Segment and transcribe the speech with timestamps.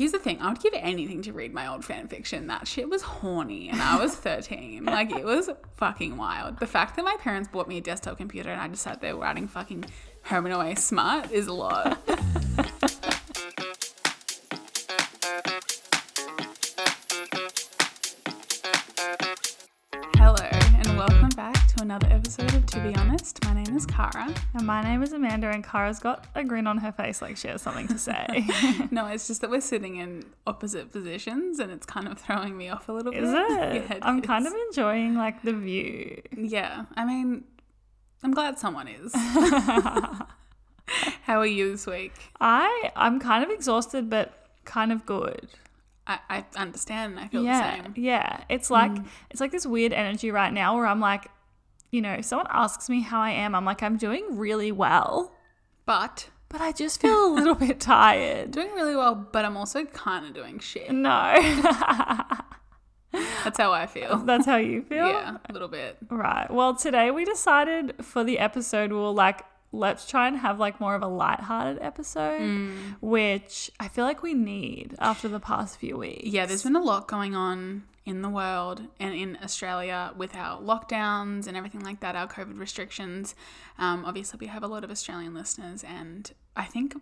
[0.00, 2.46] Here's the thing, I would give anything to read my old fan fiction.
[2.46, 4.86] That shit was horny and I was 13.
[4.86, 6.58] like it was fucking wild.
[6.58, 9.14] The fact that my parents bought me a desktop computer and I just sat there
[9.14, 9.84] writing fucking
[10.24, 11.98] home and away smart is a lot.
[21.90, 23.44] another episode of To Be Honest.
[23.44, 24.32] My name is Kara.
[24.54, 27.48] And my name is Amanda, and Kara's got a grin on her face like she
[27.48, 28.46] has something to say.
[28.92, 32.68] No, it's just that we're sitting in opposite positions and it's kind of throwing me
[32.68, 33.34] off a little is bit.
[33.34, 33.74] it?
[33.74, 36.22] Yeah, it I'm kind of enjoying like the view.
[36.36, 37.42] Yeah, I mean,
[38.22, 39.12] I'm glad someone is.
[41.24, 42.12] How are you this week?
[42.40, 44.32] I I'm kind of exhausted, but
[44.64, 45.48] kind of good.
[46.06, 47.94] I, I understand I feel yeah, the same.
[47.96, 48.44] yeah.
[48.48, 49.04] It's like mm.
[49.30, 51.26] it's like this weird energy right now where I'm like,
[51.90, 55.34] you know, if someone asks me how I am, I'm like, I'm doing really well,
[55.86, 58.50] But but I just feel a little bit tired.
[58.50, 60.90] doing really well, but I'm also kind of doing shit.
[60.90, 61.34] No,
[63.44, 64.18] That's how I feel.
[64.18, 65.08] that's how you feel.
[65.08, 65.96] Yeah, a little bit.
[66.10, 66.48] Right.
[66.48, 69.42] Well, today we decided for the episode we'll like
[69.72, 72.96] let's try and have like more of a light-hearted episode, Mm.
[73.00, 76.26] which I feel like we need after the past few weeks.
[76.26, 80.60] Yeah, there's been a lot going on in the world and in Australia with our
[80.60, 83.34] lockdowns and everything like that, our COVID restrictions.
[83.78, 86.94] Um, obviously, we have a lot of Australian listeners, and I think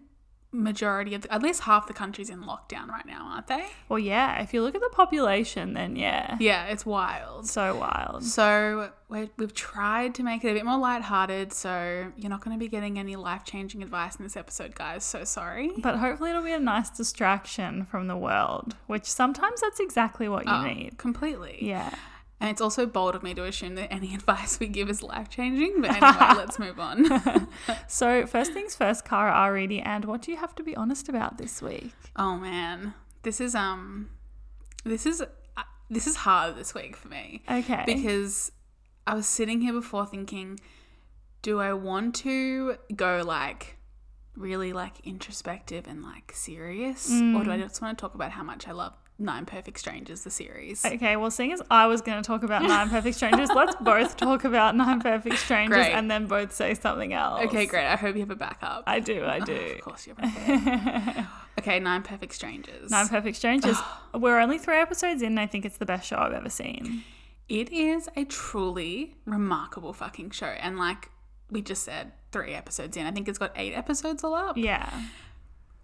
[0.51, 3.67] majority of the, at least half the country's in lockdown right now, aren't they?
[3.89, 6.37] Well, yeah, if you look at the population then yeah.
[6.41, 7.47] Yeah, it's wild.
[7.47, 8.25] So wild.
[8.25, 11.53] So we we've tried to make it a bit more lighthearted.
[11.53, 15.05] So you're not going to be getting any life changing advice in this episode, guys.
[15.05, 15.73] So sorry.
[15.79, 20.47] But hopefully it'll be a nice distraction from the world, which sometimes that's exactly what
[20.47, 20.97] you Oh, need.
[20.99, 21.59] completely.
[21.61, 21.95] Yeah.
[22.41, 25.29] And it's also bold of me to assume that any advice we give is life
[25.29, 25.81] changing.
[25.81, 27.49] But anyway, let's move on.
[27.89, 29.53] So, first things first, Kara R.
[29.53, 31.93] Reedy, and what do you have to be honest about this week?
[32.17, 34.11] oh man, this is um,
[34.85, 37.83] this is uh, this is hard this week for me Okay.
[37.87, 38.53] because
[39.07, 40.61] I was sitting here before thinking,
[41.43, 43.77] do I want to go like
[44.37, 48.43] really like introspective and like serious, or do I just want to talk about how
[48.45, 50.85] much I love Nine Perfect Strangers, the series?
[50.85, 54.17] Okay, well, seeing as I was going to talk about Nine Perfect Strangers, let's both
[54.17, 55.93] talk about Nine Perfect Strangers Great.
[55.93, 57.43] and then both say something else.
[57.47, 57.87] Okay, great.
[57.87, 58.85] I hope you have a backup.
[58.87, 59.55] I do, I do.
[59.57, 61.29] Of course you have.
[61.59, 62.91] okay, Nine Perfect Strangers.
[62.93, 63.77] Nine Perfect Strangers.
[64.15, 65.29] We're only three episodes in.
[65.29, 67.03] and I think it's the best show I've ever seen.
[67.49, 70.47] It is a truly remarkable fucking show.
[70.47, 71.11] And like
[71.51, 73.07] we just said, three episodes in.
[73.07, 74.57] I think it's got eight episodes all up.
[74.57, 74.91] Yeah.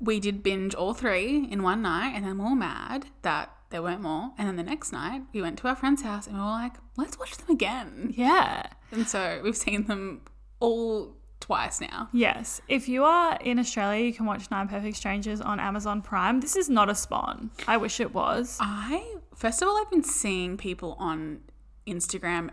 [0.00, 3.82] We did binge all three in one night and then we were mad that there
[3.82, 4.32] weren't more.
[4.38, 6.74] And then the next night we went to our friend's house and we were like,
[6.96, 8.12] let's watch them again.
[8.16, 8.66] Yeah.
[8.90, 10.22] And so we've seen them
[10.60, 12.08] all twice now.
[12.12, 12.60] Yes.
[12.68, 16.40] If you are in Australia, you can watch Nine Perfect Strangers on Amazon Prime.
[16.40, 17.50] This is not a spawn.
[17.66, 18.56] I wish it was.
[18.60, 21.40] I first of all, I've been seeing people on
[21.86, 22.50] Instagram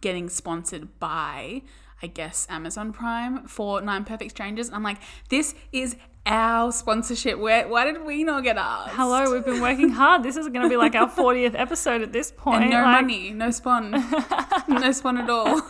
[0.00, 1.62] getting sponsored by,
[2.02, 4.70] I guess, Amazon Prime for Nine Perfect Strangers.
[4.70, 4.98] I'm like,
[5.30, 5.96] this is
[6.26, 7.38] our sponsorship.
[7.38, 8.94] Where why did we not get asked?
[8.94, 10.22] Hello, we've been working hard.
[10.22, 12.62] This is going to be like our 40th episode at this point.
[12.62, 13.90] And no Like, money, no spawn,
[14.68, 15.60] no spawn at all.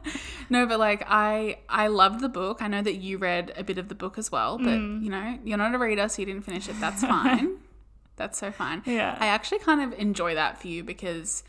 [0.50, 2.62] no, but like I, I loved the book.
[2.62, 5.02] I know that you read a bit of the book as well, but Mm.
[5.02, 6.80] you know, you're not a reader, so you didn't finish it.
[6.80, 7.56] That's fine.
[8.16, 8.82] That's so fine.
[8.86, 9.16] Yeah.
[9.20, 11.42] I actually kind of enjoy that for you because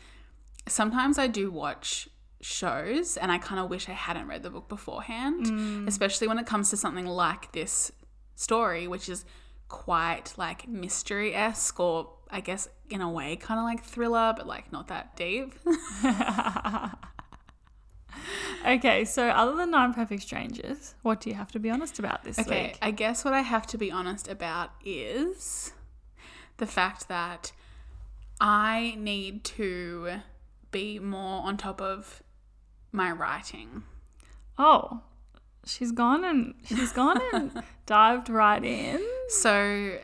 [0.68, 2.08] sometimes I do watch
[2.40, 5.86] shows and I kind of wish I hadn't read the book beforehand, Mm.
[5.88, 7.92] especially when it comes to something like this
[8.34, 9.24] story, which is
[9.68, 14.46] quite like mystery esque or I guess in a way kind of like thriller, but
[14.46, 15.54] like not that deep.
[18.64, 22.22] Okay, so other than Nine Perfect Strangers, what do you have to be honest about
[22.22, 22.78] this Okay, week?
[22.80, 25.72] I guess what I have to be honest about is
[26.58, 27.50] the fact that
[28.40, 30.20] I need to
[30.70, 32.22] be more on top of
[32.92, 33.82] my writing.
[34.58, 35.00] Oh,
[35.64, 39.00] she's gone and she's gone and dived right in.
[39.28, 39.98] So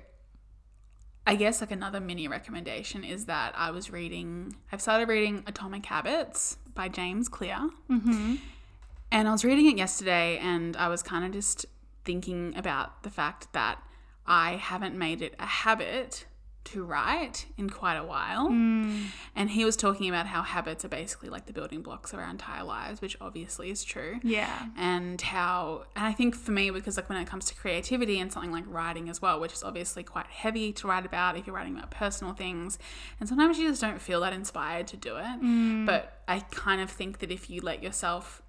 [1.27, 5.85] I guess like another mini recommendation is that I was reading I've started reading Atomic
[5.87, 7.71] Habits by James Clear.
[7.91, 8.37] Mm-hmm.
[9.11, 11.67] And I was reading it yesterday and I was kind of just
[12.05, 13.82] thinking about the fact that
[14.27, 16.27] I haven't made it a habit
[16.73, 18.49] to write in quite a while.
[18.49, 19.06] Hmm.
[19.35, 22.29] And he was talking about how habits are basically like the building blocks of our
[22.29, 24.20] entire lives, which obviously is true.
[24.23, 24.67] Yeah.
[24.76, 28.32] And how, and I think for me, because like when it comes to creativity and
[28.32, 31.56] something like writing as well, which is obviously quite heavy to write about if you're
[31.56, 32.79] writing about personal things,
[33.20, 35.38] and sometimes you just don't feel that inspired to do it.
[35.38, 35.87] Hmm.
[35.87, 38.43] But I kind of think that if you let yourself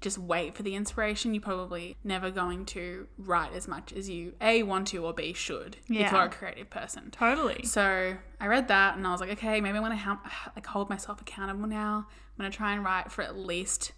[0.00, 4.34] just wait for the inspiration, you're probably never going to write as much as you
[4.40, 7.10] A want to or B should if you're a creative person.
[7.10, 7.64] Totally.
[7.64, 10.18] So I read that and I was like, okay, maybe I want to
[10.54, 12.06] like hold myself accountable now.
[12.08, 13.92] I'm gonna try and write for at least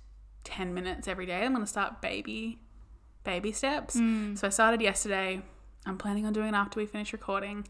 [0.44, 1.44] ten minutes every day.
[1.44, 2.61] I'm gonna start baby,
[3.25, 3.96] baby steps.
[3.96, 4.38] Mm.
[4.38, 5.43] So I started yesterday.
[5.87, 7.67] I'm planning on doing it after we finish recording.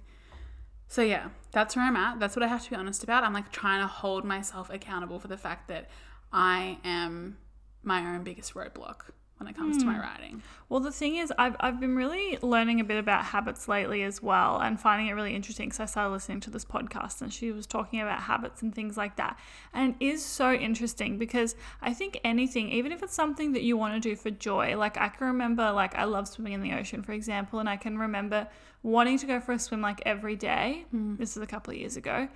[0.89, 2.19] So yeah, that's where I'm at.
[2.19, 3.23] That's what I have to be honest about.
[3.25, 5.89] I'm like trying to hold myself accountable for the fact that
[6.33, 7.37] I am
[7.83, 9.11] my own biggest roadblock
[9.41, 10.01] when it comes to my hmm.
[10.01, 10.43] writing.
[10.69, 14.23] Well, the thing is, I've, I've been really learning a bit about habits lately as
[14.23, 17.51] well and finding it really interesting because I started listening to this podcast and she
[17.51, 19.39] was talking about habits and things like that.
[19.73, 23.79] And it is so interesting because I think anything, even if it's something that you
[23.79, 26.75] want to do for joy, like I can remember, like I love swimming in the
[26.75, 28.47] ocean, for example, and I can remember
[28.83, 30.85] wanting to go for a swim like every day.
[30.91, 31.17] Hmm.
[31.17, 32.29] This is a couple of years ago.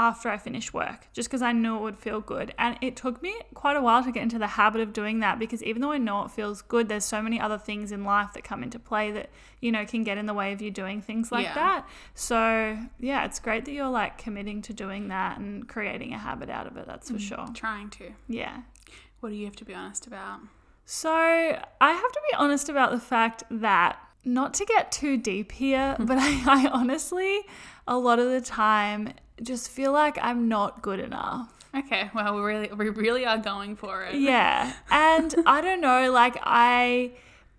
[0.00, 2.54] After I finished work, just because I knew it would feel good.
[2.58, 5.38] And it took me quite a while to get into the habit of doing that
[5.38, 8.32] because even though I know it feels good, there's so many other things in life
[8.32, 9.28] that come into play that,
[9.60, 11.54] you know, can get in the way of you doing things like Yeah.
[11.54, 11.88] that.
[12.14, 16.48] So, yeah, it's great that you're like committing to doing that and creating a habit
[16.48, 16.86] out of it.
[16.86, 17.46] That's for mm, sure.
[17.52, 18.12] Trying to.
[18.26, 18.62] Yeah.
[19.20, 20.40] What do you have to be honest about?
[20.86, 25.52] So I have to be honest about the fact that not to get too deep
[25.52, 27.40] here, but I, I honestly,
[27.86, 31.52] a lot of the time, just feel like I'm not good enough.
[31.74, 34.16] Okay, well, we really, we really are going for it.
[34.16, 34.72] Yeah.
[34.90, 37.12] And I don't know, like, I,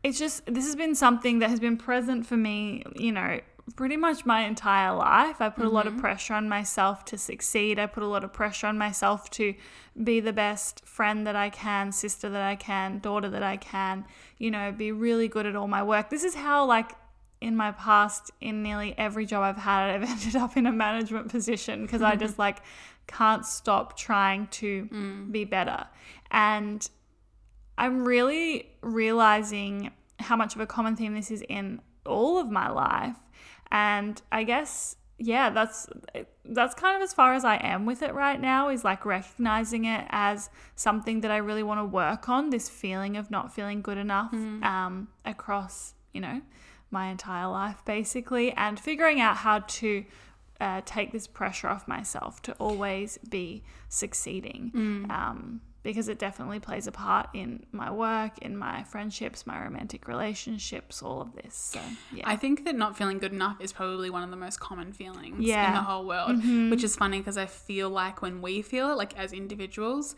[0.04, 3.40] it's just, this has been something that has been present for me, you know,
[3.76, 5.40] pretty much my entire life.
[5.40, 6.02] I put a lot of mm-hmm.
[6.02, 7.80] pressure on myself to succeed.
[7.80, 9.54] I put a lot of pressure on myself to
[10.04, 14.06] be the best friend that I can, sister that I can, daughter that I can,
[14.38, 16.10] you know, be really good at all my work.
[16.10, 16.92] This is how, like,
[17.42, 21.30] in my past, in nearly every job I've had, I've ended up in a management
[21.30, 22.60] position because I just like
[23.08, 25.86] can't stop trying to be better.
[26.30, 26.88] And
[27.78, 32.70] I'm really realizing how much of a common theme this is in all of my
[32.70, 33.18] life.
[33.72, 35.88] And I guess yeah, that's
[36.46, 39.86] that's kind of as far as I am with it right now is like recognizing
[39.86, 43.82] it as something that I really want to work on, this feeling of not feeling
[43.82, 46.42] good enough um, across, you know,
[46.92, 50.06] my entire life basically and figuring out how to
[50.60, 54.72] uh, take this pressure off myself to always be succeeding
[55.10, 60.08] um, because it definitely plays a part in my work, in my friendships, my romantic
[60.08, 61.56] relationships, all of this.
[61.56, 61.80] So,
[62.14, 62.24] yeah.
[62.28, 65.44] I think that not feeling good enough is probably one of the most common feelings
[65.70, 66.38] in the whole world,
[66.70, 70.16] which is funny because I feel like when we feel it, like as individuals,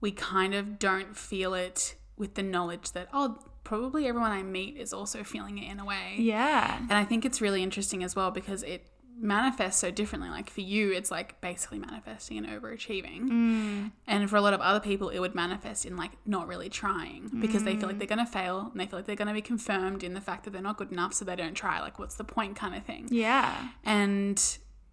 [0.00, 4.78] we kind of don't feel it with the knowledge that, oh, probably everyone I meet
[4.78, 6.14] is also feeling it in a way.
[6.16, 6.78] yeah.
[6.78, 8.86] And I think it's really interesting as well because it
[9.20, 10.30] manifests so differently.
[10.30, 13.28] Like for you, it's like basically manifesting and overachieving.
[13.28, 13.92] Mm.
[14.06, 17.30] And for a lot of other people, it would manifest in like not really trying
[17.40, 17.98] because they feel like mm.
[17.98, 20.22] they're going to fail and they feel like they're going to be confirmed in the
[20.22, 21.12] fact that they're not good enough.
[21.12, 21.78] So they don't try.
[21.82, 23.08] Like, what's the point kind of thing.
[23.10, 23.68] Yeah.
[23.84, 24.42] And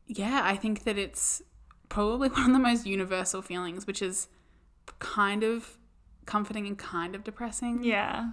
[0.05, 1.41] yeah, I think that it's
[1.87, 4.27] probably one of the most universal feelings, which is
[4.99, 5.77] kind of
[6.25, 7.83] comforting and kind of depressing.
[7.83, 8.29] Yeah.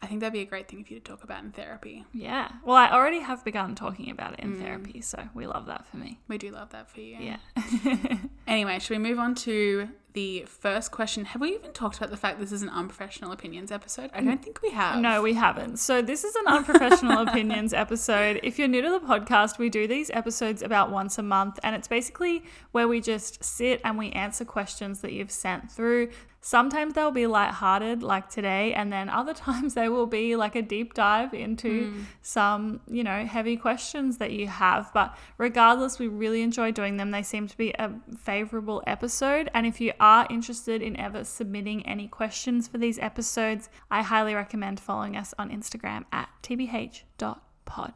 [0.00, 2.04] I think that'd be a great thing for you to talk about in therapy.
[2.12, 2.50] Yeah.
[2.64, 4.60] Well, I already have begun talking about it in mm.
[4.62, 6.20] therapy, so we love that for me.
[6.28, 7.18] We do love that for you.
[7.18, 8.18] Yeah.
[8.48, 11.26] Anyway, should we move on to the first question?
[11.26, 14.10] Have we even talked about the fact this is an unprofessional opinions episode?
[14.14, 15.00] I don't think we have.
[15.00, 15.78] No, we haven't.
[15.78, 18.40] So, this is an unprofessional opinions episode.
[18.42, 21.76] If you're new to the podcast, we do these episodes about once a month, and
[21.76, 22.42] it's basically
[22.72, 26.08] where we just sit and we answer questions that you've sent through.
[26.48, 30.62] Sometimes they'll be lighthearted, like today, and then other times they will be like a
[30.62, 32.02] deep dive into hmm.
[32.22, 34.90] some, you know, heavy questions that you have.
[34.94, 37.10] But regardless, we really enjoy doing them.
[37.10, 39.50] They seem to be a favorable episode.
[39.52, 44.34] And if you are interested in ever submitting any questions for these episodes, I highly
[44.34, 47.92] recommend following us on Instagram at tbh.pod.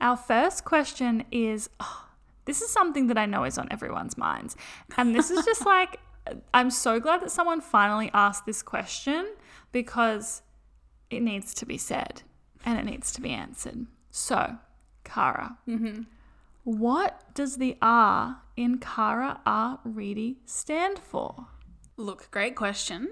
[0.00, 2.06] Our first question is oh,
[2.46, 4.56] this is something that I know is on everyone's minds.
[4.96, 6.00] And this is just like,
[6.54, 9.34] I'm so glad that someone finally asked this question
[9.72, 10.42] because
[11.10, 12.22] it needs to be said
[12.64, 13.86] and it needs to be answered.
[14.10, 14.56] So,
[15.04, 16.02] Kara, mm-hmm.
[16.64, 19.80] what does the R in Kara R.
[19.84, 21.46] Reedy stand for?
[21.96, 23.10] Look, great question.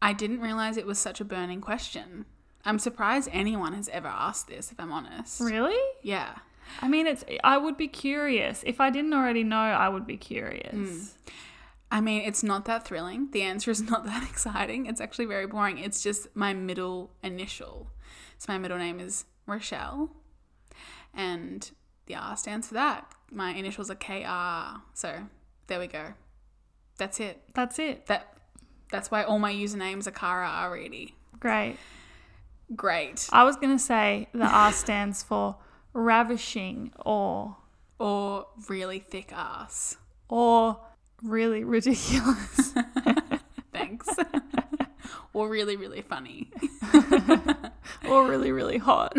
[0.00, 2.24] I didn't realize it was such a burning question.
[2.64, 5.40] I'm surprised anyone has ever asked this, if I'm honest.
[5.40, 5.78] Really?
[6.02, 6.34] Yeah.
[6.80, 7.24] I mean, it's.
[7.44, 8.62] I would be curious.
[8.66, 10.74] If I didn't already know, I would be curious.
[10.74, 11.08] Mm.
[11.92, 13.28] I mean, it's not that thrilling.
[13.32, 14.86] The answer is not that exciting.
[14.86, 15.78] It's actually very boring.
[15.78, 17.90] It's just my middle initial.
[18.38, 20.10] So my middle name is Rochelle,
[21.14, 21.70] and
[22.06, 23.12] the R stands for that.
[23.30, 24.80] My initials are KR.
[24.94, 25.24] So
[25.66, 26.14] there we go.
[26.98, 27.42] That's it.
[27.54, 28.06] That's it.
[28.06, 28.36] That
[28.90, 30.72] That's why all my usernames are Kara R.
[30.72, 31.14] Reedy.
[31.38, 31.76] Great.
[32.74, 33.28] Great.
[33.32, 35.56] I was going to say the R stands for
[35.92, 37.56] ravishing or
[37.98, 39.96] Or really thick ass.
[40.28, 40.80] or
[41.22, 42.74] really ridiculous.
[43.72, 44.08] Thanks.
[45.32, 46.50] or really, really funny.
[48.08, 49.16] or really really hot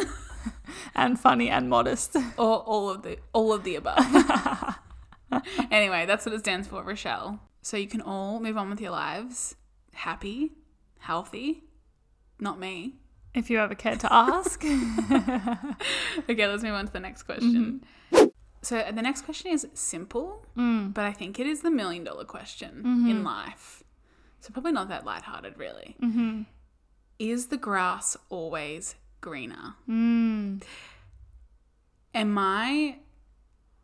[0.96, 2.16] and funny and modest.
[2.38, 4.78] Or all of the all of the above.
[5.72, 7.40] anyway, that's what it stands for, Rochelle.
[7.62, 9.56] So you can all move on with your lives
[9.94, 10.52] happy,
[11.00, 11.64] healthy.
[12.40, 12.96] Not me.
[13.34, 14.64] If you ever cared to ask.
[14.64, 17.82] Okay, let's move on to the next question.
[18.12, 18.26] Mm-hmm.
[18.64, 20.94] So the next question is simple, Mm.
[20.94, 23.84] but I think it is the million dollar question in life.
[24.40, 25.96] So probably not that lighthearted, really.
[26.02, 26.42] Mm-hmm.
[27.20, 29.76] Is the grass always greener?
[29.88, 30.64] Mm.
[32.14, 32.98] And my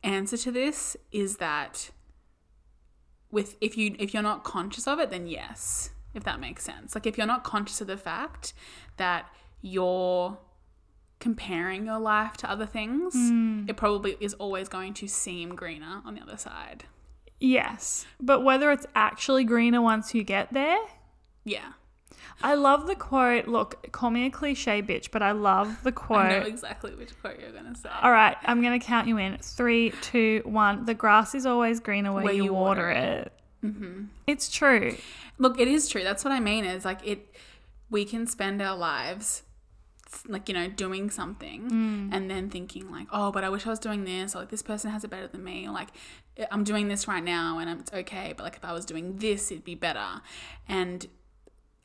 [0.03, 1.91] answer to this is that
[3.31, 6.95] with if you if you're not conscious of it, then yes, if that makes sense.
[6.95, 8.53] Like if you're not conscious of the fact
[8.97, 9.27] that
[9.61, 10.37] you're
[11.19, 13.13] comparing your life to other things,
[13.69, 16.85] it probably is always going to seem greener on the other side.
[17.39, 18.05] Yes.
[18.19, 20.79] But whether it's actually greener once you get there,
[21.45, 21.73] Yeah.
[22.41, 23.47] I love the quote.
[23.47, 26.19] Look, call me a cliche bitch, but I love the quote.
[26.25, 27.89] I know exactly which quote you're gonna say.
[28.01, 29.37] All right, I'm going to count you in.
[29.41, 30.85] Three, two, one.
[30.85, 33.33] The grass is always greener where, you, water, it.
[33.63, 34.05] Mm-hmm.
[34.25, 34.95] It's true.
[35.37, 36.03] Look, it is true.
[36.03, 36.63] That's what I mean.
[36.63, 37.35] Is like it.
[37.89, 39.43] We can spend our lives,
[40.27, 42.09] like you know, doing something, mm.
[42.11, 44.61] and then thinking like, oh, but I wish I was doing this, or like this
[44.61, 45.89] person has it better than me, or like
[46.51, 49.51] I'm doing this right now and it's okay, but like if I was doing this,
[49.51, 50.21] it'd be better.
[50.67, 51.07] And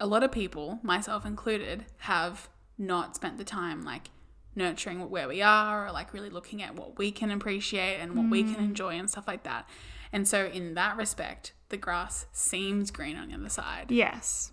[0.00, 4.10] a lot of people, myself included, have not spent the time like
[4.56, 8.30] nurturing where we are, or like really looking at what we can appreciate and what
[8.30, 8.68] we can mm.
[8.68, 9.68] enjoy and stuff like that.
[10.12, 14.52] And so, in that respect, the grass seems green on the other side Yes.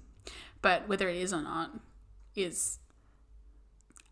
[0.62, 1.72] but whether it is or not
[2.36, 2.80] is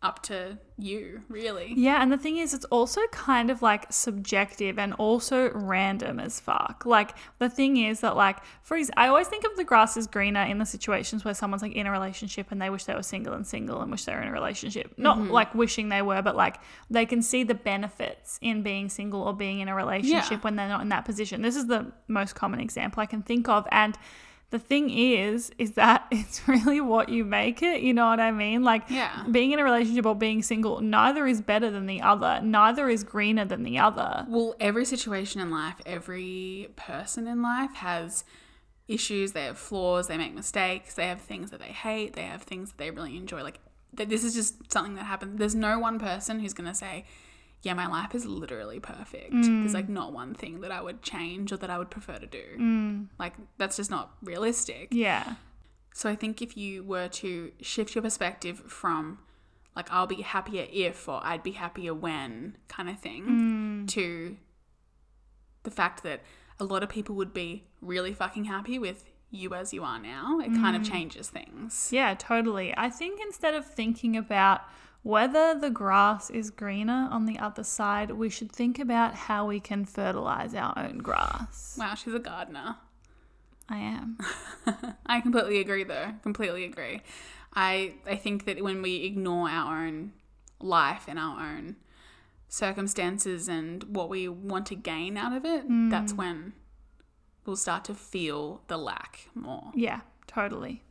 [0.02, 4.78] up to you really Yeah, and the thing is, it's also kind of like subjective
[4.78, 6.84] and also random as fuck.
[6.86, 10.06] Like, the thing is that, like, for ex- I always think of the grass as
[10.06, 13.02] greener in the situations where someone's like in a relationship and they wish they were
[13.02, 14.94] single and single and wish they were in a relationship.
[14.96, 15.30] Not mm-hmm.
[15.30, 16.56] like wishing they were, but like
[16.88, 20.38] they can see the benefits in being single or being in a relationship Yeah.
[20.38, 21.42] when they're not in that position.
[21.42, 23.68] This is the most common example I can think of.
[23.70, 23.98] And
[24.50, 27.82] the thing is, is that it's really what you make it.
[27.82, 28.62] You know what I mean?
[28.64, 29.24] Like, Yeah.
[29.30, 32.40] being in a relationship or being single, neither is better than the other.
[32.42, 34.26] Neither is greener than the other.
[34.28, 38.24] well every situation in life every person in life has
[38.88, 42.42] issues they have flaws they make mistakes they have things that they hate they have
[42.42, 43.60] things that they really enjoy like
[43.92, 47.04] this is just something that happens there's no one person who's going to say
[47.62, 49.32] yeah my life is literally perfect.
[49.32, 49.90] There's like mm.
[49.90, 52.44] not one thing that i would change or that i would prefer to do.
[52.58, 53.06] Mm.
[53.18, 54.88] Like that's just not realistic.
[54.90, 55.34] Yeah.
[55.92, 59.18] So I think if you were to shift your perspective from
[59.76, 63.88] like I'll be happier if or I'd be happier when kind of thing mm.
[63.88, 64.36] to
[65.62, 66.22] the fact that
[66.58, 70.40] a lot of people would be really fucking happy with you as you are now,
[70.40, 71.88] it kind of changes things.
[71.92, 72.74] Yeah, totally.
[72.76, 74.62] I think instead of thinking about
[75.02, 79.60] whether the grass is greener on the other side, we should think about how we
[79.60, 81.76] can fertilize our own grass.
[81.78, 82.76] Wow, she's a gardener.
[83.68, 84.18] I am.
[85.06, 86.14] I completely agree though.
[86.22, 87.02] Completely agree.
[87.54, 90.12] I I think that when we ignore our own
[90.60, 91.76] life and our own
[92.48, 95.88] circumstances and what we want to gain out of it, hmm.
[95.88, 96.52] that's when
[97.46, 99.70] we'll start to feel the lack more.
[99.74, 100.82] Yeah, totally.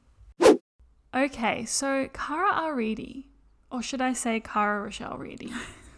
[1.14, 2.76] Okay, so Kara R.
[2.76, 3.28] Reedy,
[3.72, 5.52] or should I say Kara Rochelle Reedy?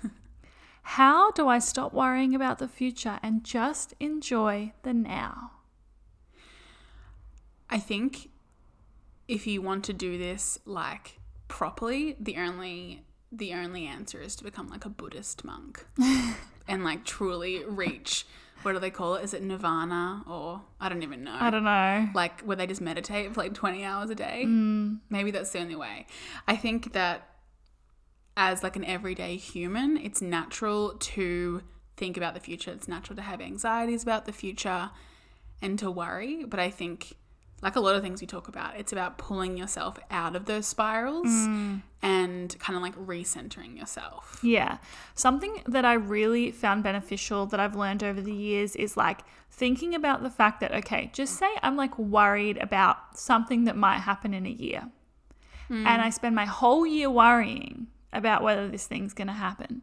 [0.84, 5.52] How do I stop worrying about the future and just enjoy the now?
[7.70, 8.30] I think
[9.28, 14.44] if you want to do this like properly, the only the only answer is to
[14.44, 15.86] become like a Buddhist monk
[16.68, 18.26] and like truly reach
[18.64, 19.24] what do they call it?
[19.24, 21.36] Is it nirvana or I don't even know.
[21.40, 22.10] I don't know.
[22.14, 24.44] like where they just meditate for like 20 hours a day.
[24.46, 25.00] Mm.
[25.10, 26.06] Maybe that's the only way.
[26.48, 27.31] I think that
[28.38, 31.62] as like an everyday human, it's natural to
[31.98, 32.72] think about the future.
[32.72, 34.90] It's natural to have anxieties about the future
[35.62, 37.14] and to worry, but I think
[37.62, 40.66] like a lot of things we talk about, it's about pulling yourself out of those
[40.66, 41.84] spirals Mm.
[42.02, 44.40] and kind of like recentering yourself.
[44.42, 44.78] Yeah.
[45.14, 49.20] Something that I really found beneficial that I've learned over the years is like
[49.52, 54.00] thinking about the fact that, okay, just say I'm like worried about something that might
[54.00, 54.90] happen in a year.
[55.70, 59.82] And I spend my whole year worrying about whether this thing's going to happen.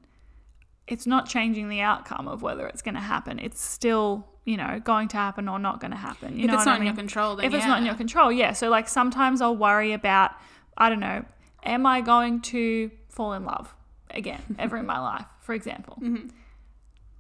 [0.87, 3.39] It's not changing the outcome of whether it's going to happen.
[3.39, 6.37] It's still, you know, going to happen or not going to happen.
[6.39, 7.91] You if know it's not I in your control, then if it's not in yeah.
[7.91, 8.53] your control, yeah.
[8.53, 10.33] So like sometimes I'll worry about,
[10.77, 11.25] I don't know,
[11.63, 13.75] am I going to fall in love
[14.11, 15.99] again ever in my life, for example?
[16.01, 16.29] Mm-hmm.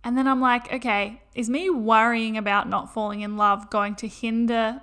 [0.05, 4.09] And then I'm like, okay, is me worrying about not falling in love going to
[4.09, 4.81] hinder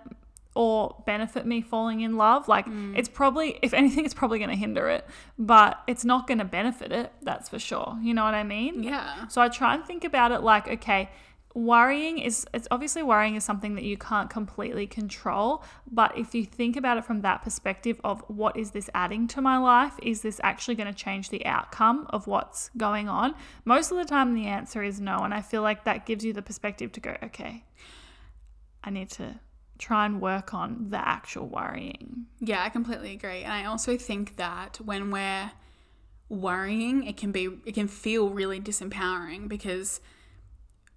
[0.55, 2.47] or benefit me falling in love?
[2.47, 2.97] Like, Mm.
[2.97, 5.05] it's probably, if anything, it's probably going to hinder it,
[5.37, 7.11] but it's not going to benefit it.
[7.21, 7.97] That's for sure.
[8.01, 8.81] You know what I mean?
[8.83, 9.27] Yeah.
[9.27, 11.09] So I try and think about it like, okay,
[11.53, 16.43] worrying is it's obviously worrying is something that you can't completely control, but if you
[16.43, 19.93] think about it from that perspective of what is this adding to my life?
[20.03, 23.35] Is this actually going to change the outcome of what's going on?
[23.63, 26.33] Most of the time the answer is no, and I feel like that gives you
[26.33, 27.63] the perspective to go, okay,
[28.83, 29.39] I need to
[29.77, 32.25] try and work on the actual worrying.
[32.39, 33.43] Yeah, I completely agree.
[33.43, 35.51] And I also think that when we're
[36.29, 39.99] worrying, it can be it can feel really disempowering because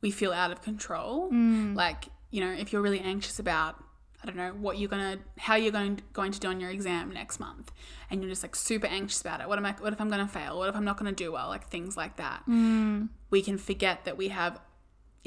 [0.00, 1.30] we feel out of control.
[1.30, 1.74] Mm.
[1.74, 3.82] Like, you know, if you're really anxious about
[4.22, 7.12] I don't know what you're gonna, how you're going going to do on your exam
[7.12, 7.70] next month,
[8.10, 9.48] and you're just like super anxious about it.
[9.48, 9.76] What am I?
[9.78, 10.58] What if I'm gonna fail?
[10.58, 11.48] What if I'm not gonna do well?
[11.48, 12.42] Like things like that.
[12.48, 13.10] Mm.
[13.30, 14.60] We can forget that we have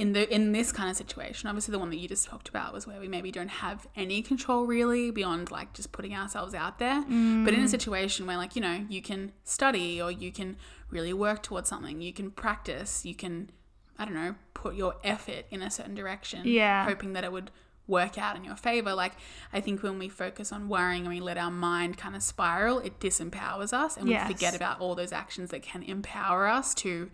[0.02, 1.48] in the in this kind of situation.
[1.48, 4.24] Obviously, the one that you just talked about was where we maybe don't have any
[4.24, 7.02] control really beyond like just putting ourselves out there.
[7.02, 7.70] But in a mm.
[7.70, 10.58] situation where like you know you can study or you can
[10.90, 13.52] really work towards something, you can practice, you can
[14.00, 16.84] I don't know put your effort in a certain direction, Yeah.
[16.84, 17.52] hoping that it would
[17.86, 18.96] work out in your favor.
[18.96, 19.14] Like
[19.54, 22.80] I think when we focus on worrying and we let our mind kind of spiral,
[22.80, 24.28] it disempowers us and Yes.
[24.28, 27.12] we forget about all those actions that can empower us to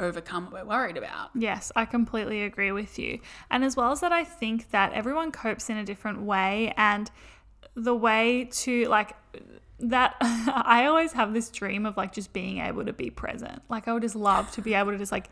[0.00, 1.30] overcome what we're worried about.
[1.34, 3.20] Yes, I completely agree with you.
[3.50, 6.72] And as well as that, I think that everyone copes in a different way.
[6.76, 7.10] And
[7.74, 9.14] the way to, like,
[9.78, 13.62] that, I always have this dream of, like, just being able to be present.
[13.68, 15.30] Like, I would just love to be able to just, like,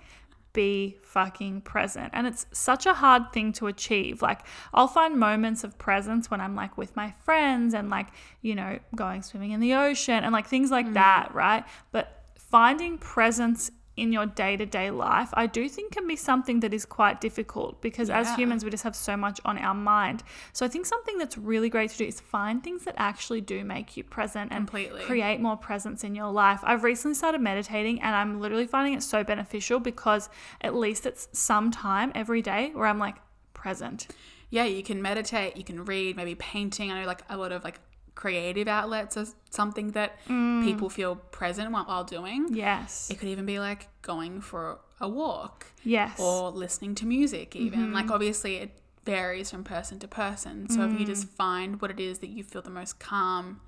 [0.53, 2.11] be fucking present.
[2.13, 4.23] And it's such a hard thing to achieve.
[4.23, 4.41] Like,
[4.73, 8.09] I'll find moments of presence when I'm like with my friends and like,
[8.43, 10.95] you know, going swimming in the ocean and like things like mm.
[10.95, 11.65] that, right?
[11.93, 16.61] But finding presence in your day to day life, I do think can be something
[16.61, 20.23] that is quite difficult because as humans, we just have so much on our mind.
[20.53, 23.65] So I think something that's really great to do is find things that actually do
[23.65, 25.03] make you present and Completely.
[25.03, 26.61] create more presence in your life.
[26.63, 30.29] I've recently started meditating and I'm literally finding it so beneficial because
[30.61, 33.17] at least it's some time every day where I'm like
[33.55, 34.09] present.
[34.51, 36.91] yeah, you can meditate, you can read, maybe painting.
[36.91, 37.81] I know like a lot of like
[38.19, 40.65] creative outlets are something that mm.
[40.65, 42.49] people feel present while, while doing.
[42.51, 43.09] Yes.
[43.13, 46.19] It could even be like going for a walk Yes.
[46.19, 47.79] or listening to music, even.
[47.79, 47.95] Mm-hmm.
[47.95, 50.69] Like, obviously, it varies from person to person.
[50.69, 51.07] So, if you mm.
[51.07, 53.61] just find what it is that you feel the most calm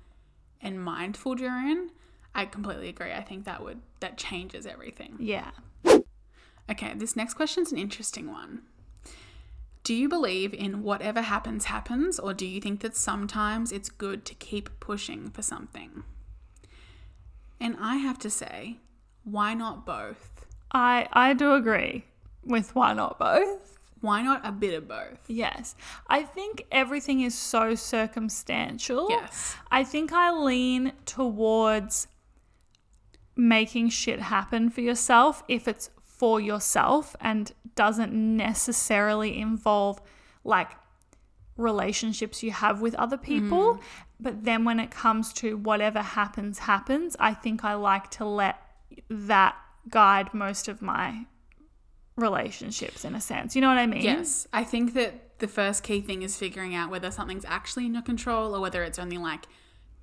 [0.61, 1.89] and mindful during,
[2.35, 3.13] I completely agree.
[3.13, 5.15] I think that would, that changes everything.
[5.17, 5.51] yeah.
[6.69, 8.63] Okay, this next question's an interesting one.
[9.91, 14.23] Do you believe in whatever happens, happens, or do you think that sometimes it's good
[14.23, 16.05] to keep pushing for something?
[17.59, 18.77] And I have to say,
[19.25, 20.45] why not both?
[20.71, 22.05] I I do agree
[22.45, 23.77] with why not both.
[23.99, 25.19] Why not a bit of both?
[25.27, 25.75] Yes.
[26.07, 29.07] I think everything is so circumstantial.
[29.09, 29.57] Yes.
[29.71, 32.07] I think I lean towards
[33.35, 35.89] making shit happen for yourself if it's
[36.21, 39.99] for yourself and doesn't necessarily involve
[40.43, 40.69] like
[41.57, 43.73] relationships you have with other people.
[43.73, 43.83] Mm-hmm.
[44.19, 48.61] But then when it comes to whatever happens, happens, I think I like to let
[49.09, 49.55] that
[49.89, 51.25] guide most of my
[52.17, 53.55] relationships in a sense.
[53.55, 54.03] You know what I mean?
[54.03, 54.47] Yes.
[54.53, 58.03] I think that the first key thing is figuring out whether something's actually in your
[58.03, 59.47] control or whether it's only like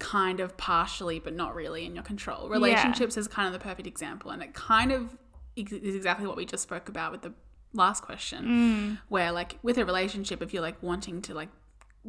[0.00, 2.48] kind of partially but not really in your control.
[2.48, 5.16] Relationships is kind of the perfect example and it kind of
[5.58, 7.32] is exactly what we just spoke about with the
[7.74, 8.98] last question mm.
[9.08, 11.50] where like with a relationship if you're like wanting to like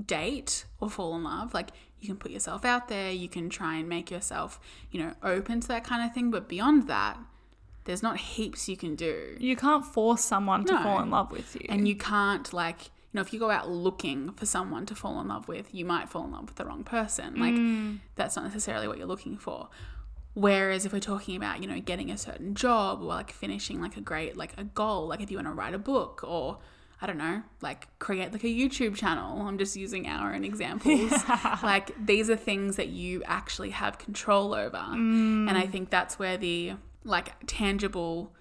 [0.06, 3.76] date or fall in love like you can put yourself out there you can try
[3.76, 4.60] and make yourself
[4.92, 7.18] you know open to that kind of thing but beyond that
[7.90, 9.36] there's not heaps you can do.
[9.40, 10.84] You can't force someone to No.
[10.84, 11.66] fall in love with you.
[11.70, 15.20] and you can't like you know if you go out looking for someone to fall
[15.22, 17.40] in love with you might fall in love with the wrong person.
[17.40, 17.98] Like mm.
[18.16, 19.70] that's not necessarily what you're looking for
[20.34, 23.98] whereas if we're talking about you know getting a certain job or like finishing like
[23.98, 26.60] a great like a goal like if you want to write a book or
[27.02, 29.48] I don't know, like create like a YouTube channel.
[29.48, 31.12] I'm just using our own examples.
[31.64, 34.78] Like these are things that you actually have control over.
[34.78, 35.72] And I mm.
[35.72, 38.34] think that's where the like tangible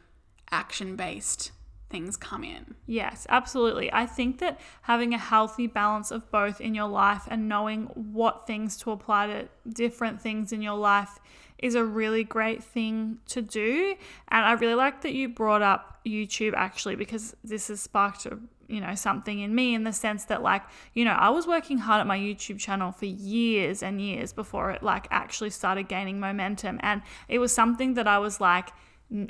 [0.51, 1.53] action based
[1.88, 2.74] things come in.
[2.87, 3.92] Yes, absolutely.
[3.92, 8.46] I think that having a healthy balance of both in your life and knowing what
[8.46, 11.18] things to apply to different things in your life
[11.59, 13.94] is a really great thing to do.
[14.29, 18.38] And I really like that you brought up YouTube actually because this has sparked a
[18.68, 21.79] you know, something in me in the sense that, like, you know, I was working
[21.79, 26.21] hard at my YouTube channel for years and years before it, like, actually started gaining
[26.21, 26.79] momentum.
[26.83, 28.68] And it was something that I was like,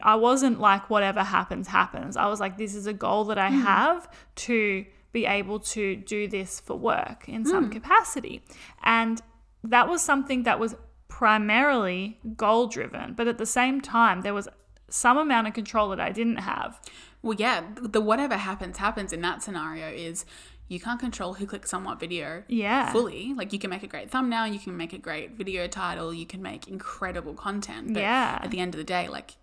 [0.03, 2.17] I wasn't like, whatever happens, happens.
[2.17, 3.61] I was like, this is a goal that I hmm.
[3.61, 7.71] have to be able to do this for work in some hmm.
[7.71, 8.43] capacity.
[8.83, 9.23] And
[9.63, 10.75] that was something that was
[11.09, 13.15] primarily goal driven.
[13.15, 14.49] But at the same time, there was
[14.89, 16.81] some amount of control that I didn't have.
[17.23, 20.25] Well, yeah, the whatever happens, happens in that scenario is
[20.69, 22.93] you can't control who clicks on what video Yeah.
[22.93, 23.35] fully.
[23.35, 26.27] Like you can make a great thumbnail, you can make a great video title, you
[26.27, 27.93] can make incredible content.
[27.95, 28.39] But Yeah.
[28.43, 29.37] at the end of the day, like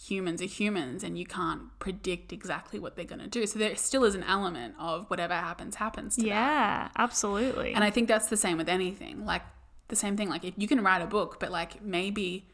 [0.00, 3.46] humans are humans and you can't predict exactly what they're going to do.
[3.46, 6.28] So there still is an element of whatever happens, happens to that.
[6.28, 7.74] Yeah, absolutely.
[7.74, 9.26] And I think that's the same with anything.
[9.26, 9.42] Like
[9.90, 12.46] the same thing, like if you can write a book, but like maybe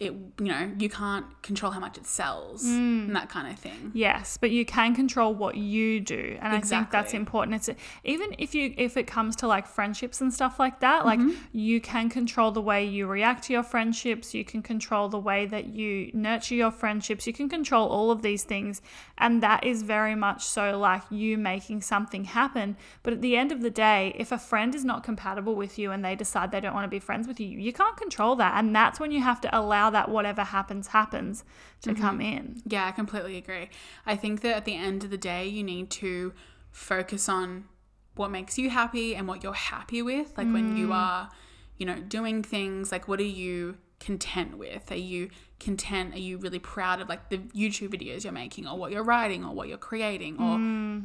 [0.00, 3.06] it, you know, you can't control how much it sells Mm.
[3.08, 3.90] and that kind of thing.
[3.92, 7.54] Yes, but you can control what you do, and I think that's important.
[7.56, 7.68] It's
[8.02, 11.36] even if you if it comes to like friendships and stuff like that, like Mm-hmm.
[11.52, 14.32] you can control the way you react to your friendships.
[14.32, 17.26] You can control the way that you nurture your friendships.
[17.26, 18.80] You can control all of these things,
[19.18, 22.76] and that is very much so like you making something happen.
[23.02, 25.90] But at the end of the day, if a friend is not compatible with you
[25.90, 28.54] and they decide they don't want to be friends with you, you can't control that,
[28.58, 31.44] and that's when you have to allow that whatever happens happens
[31.82, 32.00] to Mm-hmm.
[32.02, 32.62] come in.
[32.66, 33.70] Yeah, I completely agree.
[34.06, 36.32] I think that at the end of the day, you need to
[36.70, 37.64] focus on
[38.14, 40.36] what makes you happy and what you're happy with.
[40.36, 41.30] Like when you are,
[41.78, 44.90] you know, doing things, like what are you content with?
[44.90, 46.14] Are you content?
[46.14, 49.44] Are you really proud of like the YouTube videos you're making or what you're writing
[49.44, 50.58] or what you're creating or,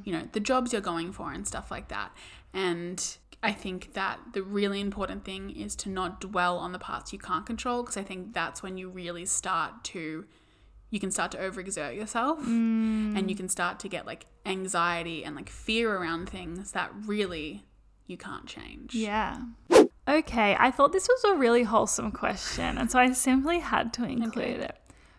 [0.06, 2.12] you know, the jobs you're going for and stuff like that?
[2.54, 7.14] And I think that the really important thing is to not dwell on the parts
[7.14, 10.26] you can't control because I think that's when you really start to
[10.90, 13.18] you can start to overexert yourself mm.
[13.18, 17.66] and you can start to get like anxiety and like fear around things that really
[18.08, 18.96] you can't change.
[18.96, 19.40] Yeah.
[20.08, 24.06] Okay, I thought this was a really wholesome question, and so I simply had to
[24.06, 24.66] include Okay.
[24.66, 24.78] it.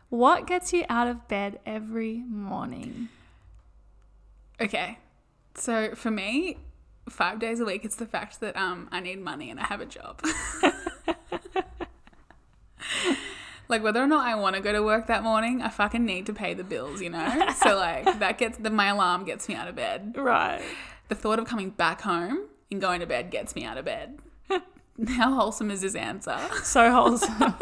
[0.08, 3.08] What gets you out of bed every morning?
[4.60, 4.98] Okay.
[5.56, 6.58] So for me,
[7.08, 9.80] five days a week, it's the fact that um I need money and I have
[9.80, 10.22] a job.
[13.68, 16.26] like whether or not I want to go to work that morning, I fucking need
[16.26, 17.48] to pay the bills, you know?
[17.62, 20.14] so like that gets the my alarm gets me out of bed.
[20.16, 20.62] Right.
[21.08, 24.18] The thought of coming back home and going to bed gets me out of bed.
[25.08, 26.38] How wholesome is this answer?
[26.62, 27.54] So wholesome.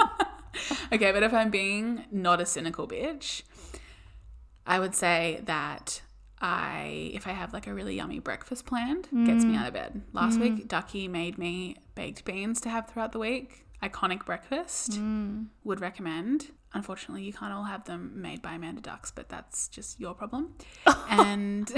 [0.93, 3.43] Okay, but if I'm being not a cynical bitch,
[4.67, 6.01] I would say that
[6.41, 10.03] I, if I have like a really yummy breakfast planned, gets me out of bed.
[10.13, 10.69] Last week, mm.
[10.69, 13.65] Ducky made me baked beans to have throughout the week.
[13.83, 14.93] Iconic breakfast.
[14.93, 15.47] Mm.
[15.65, 16.51] Would recommend.
[16.73, 20.55] Unfortunately, you can't all have them made by Amanda Ducks, but that's just your problem.
[21.09, 21.71] and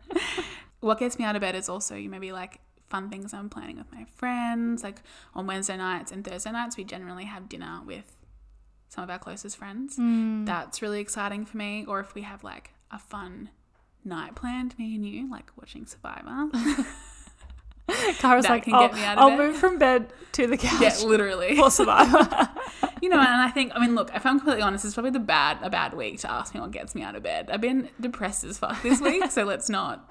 [0.80, 3.78] what gets me out of bed is also you maybe like fun things I'm planning
[3.78, 4.82] with my friends.
[4.82, 5.02] Like
[5.34, 8.16] on Wednesday nights and Thursday nights, we generally have dinner with
[8.88, 9.96] some of our closest friends.
[9.96, 10.44] Mm.
[10.44, 11.86] That's really exciting for me.
[11.88, 13.50] Or if we have like a fun
[14.04, 16.48] night planned, me and you, like watching Survivor.
[18.18, 20.56] Kara's That like, can get me out of I'll bed." move from bed to the
[20.56, 21.56] couch yeah, literally.
[21.56, 22.48] for Survivor.
[23.02, 25.18] You know, and I think, I mean, look, if I'm completely honest, it's probably the
[25.20, 27.48] bad a bad week to ask me what gets me out of bed.
[27.50, 30.06] I've been depressed as fuck this week, so let's not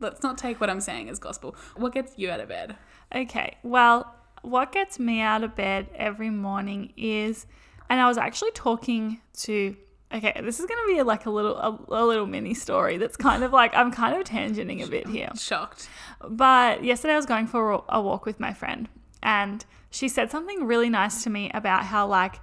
[0.00, 1.54] let's not take what I'm saying as gospel.
[1.76, 2.74] What gets you out of bed?
[3.14, 7.46] Okay, well, what gets me out of bed every morning is,
[7.88, 9.76] and I was actually talking to.
[10.14, 12.98] Okay, this is gonna be like a little a, a little mini story.
[12.98, 15.30] That's kind of like I'm kind of tangenting a bit here.
[15.36, 15.88] Shocked.
[16.28, 18.88] But yesterday I was going for a- a walk with my friend,
[19.22, 22.40] and she said something really nice to me about how like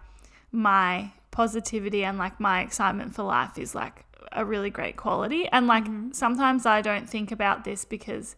[0.51, 5.47] my positivity and like my excitement for life is like a really great quality.
[5.47, 6.11] And like mm-hmm.
[6.11, 8.35] sometimes I don't think about this because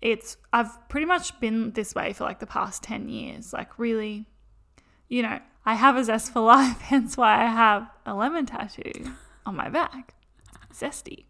[0.00, 3.52] it's I've pretty much been this way for like the past 10 years.
[3.52, 4.26] Like really,
[5.08, 9.12] you know, I have a zest for life, hence why I have a lemon tattoo
[9.46, 10.14] on my back.
[10.72, 11.24] Zesty.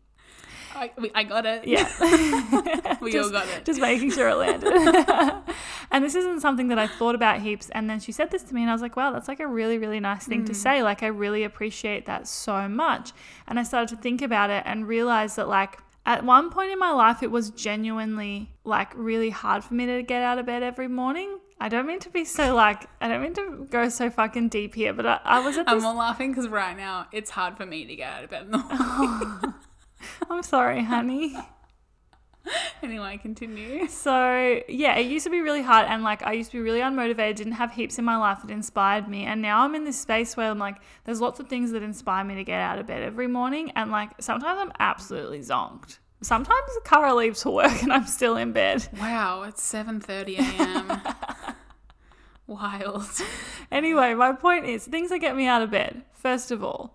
[0.76, 1.66] I, we- I got it.
[1.68, 1.88] Yeah.
[3.00, 3.64] we all got it.
[3.64, 4.72] Just making sure it landed.
[5.92, 7.70] and this isn't something that I thought about heaps.
[7.70, 9.46] And then she said this to me, and I was like, wow, that's like a
[9.46, 10.46] really, really nice thing Mm.
[10.46, 10.82] to say.
[10.82, 13.12] Like, I really appreciate that so much.
[13.46, 16.78] And I started to think about it and realize that, like, at one point in
[16.78, 20.62] my life, it was genuinely like really hard for me to get out of bed
[20.62, 21.38] every morning.
[21.64, 24.74] I don't mean to be so like, I don't mean to go so fucking deep
[24.74, 25.82] here, but I, I was at this.
[25.82, 28.42] I'm all laughing because right now it's hard for me to get out of bed
[28.42, 28.58] in the
[29.38, 29.54] morning.
[30.28, 31.34] I'm sorry, honey.
[32.82, 33.88] anyway, continue.
[33.88, 36.80] So yeah, it used to be really hard, and like I used to be really
[36.80, 37.36] unmotivated.
[37.36, 40.36] Didn't have heaps in my life that inspired me, and now I'm in this space
[40.36, 43.00] where I'm like, there's lots of things that inspire me to get out of bed
[43.00, 45.96] every morning, and like sometimes I'm absolutely zonked.
[46.20, 48.86] Sometimes Kara leaves for work and I'm still in bed.
[48.98, 51.02] Wow, it's 7:30 a.m.
[52.46, 53.06] Wild.
[53.72, 56.02] Anyway, my point is things that get me out of bed.
[56.12, 56.94] First of all,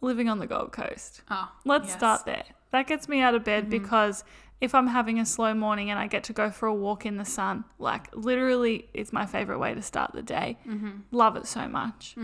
[0.00, 1.22] living on the Gold Coast.
[1.30, 1.90] Oh, Let's yes.
[1.92, 1.98] Mm-hmm.
[1.98, 2.44] start there.
[2.72, 4.24] That gets me out of bed because
[4.60, 7.16] if I'm having a slow morning and I get to go for a walk in
[7.16, 10.58] the sun, like literally, it's my favorite way to start the day.
[10.66, 10.90] Mm-hmm.
[11.12, 12.16] Love it so much.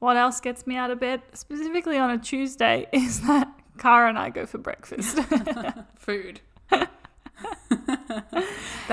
[0.00, 4.18] What else gets me out of bed, specifically on a Tuesday, is that Kara and
[4.18, 5.18] I go for breakfast.
[5.96, 6.40] Food.
[6.70, 6.90] that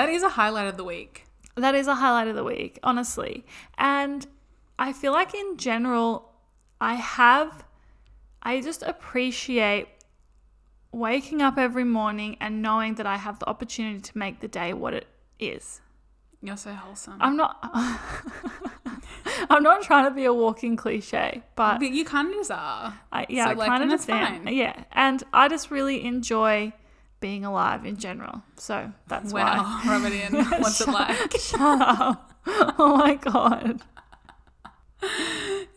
[0.10, 1.26] is a highlight of the week.
[1.56, 3.46] That is a highlight of the week, honestly.
[3.78, 4.26] And
[4.80, 6.32] I feel like in general,
[6.80, 7.64] I have,
[8.42, 9.88] I just appreciate
[10.92, 14.74] waking up every morning and knowing that I have the opportunity to make the day
[14.74, 15.08] what it
[15.40, 15.82] is.
[16.42, 17.18] You're so wholesome.
[17.20, 17.60] I'm not,
[19.50, 23.00] I'm not trying to be a walking cliche, but but you kind of just are.
[23.12, 24.44] I, yeah, So, I like, kind of and understand.
[24.46, 24.54] fine.
[24.56, 26.74] Yeah, and I just really enjoy
[27.22, 28.44] being alive in general.
[28.58, 29.56] So that's why.
[29.58, 30.44] Wow, rub it in.
[30.60, 31.32] What's it like?
[31.40, 32.34] Shut up.
[32.78, 33.82] Oh my god.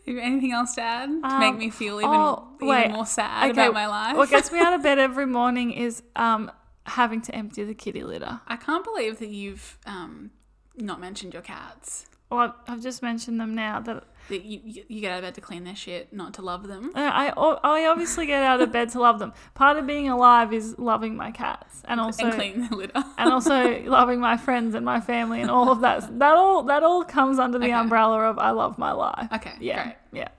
[0.07, 3.61] Anything else to add to Um, make me feel even, oh, even more sad Okay,
[3.61, 4.17] about my life?
[4.17, 6.51] What gets me out of bed every morning is um
[6.85, 8.41] having to empty the kitty litter.
[8.47, 10.31] I can't believe that you've um,
[10.75, 12.05] not mentioned your cats.
[12.29, 15.35] Well, I've- just mentioned them now that That you, you, you get out of bed
[15.35, 16.91] to clean their shit, not to love them.
[16.95, 17.27] uh, I
[17.63, 19.31] I obviously get out of bed to love them.
[19.53, 23.03] Part of being alive is loving my cats and also and clean their litter.
[23.19, 26.17] and also loving my friends and my family and all of that.
[26.19, 27.73] That all that all comes under the Okay.
[27.73, 29.29] umbrella of I love my life.
[29.33, 29.83] Okay, Yeah.
[29.83, 29.95] great.
[30.11, 30.29] Yeah.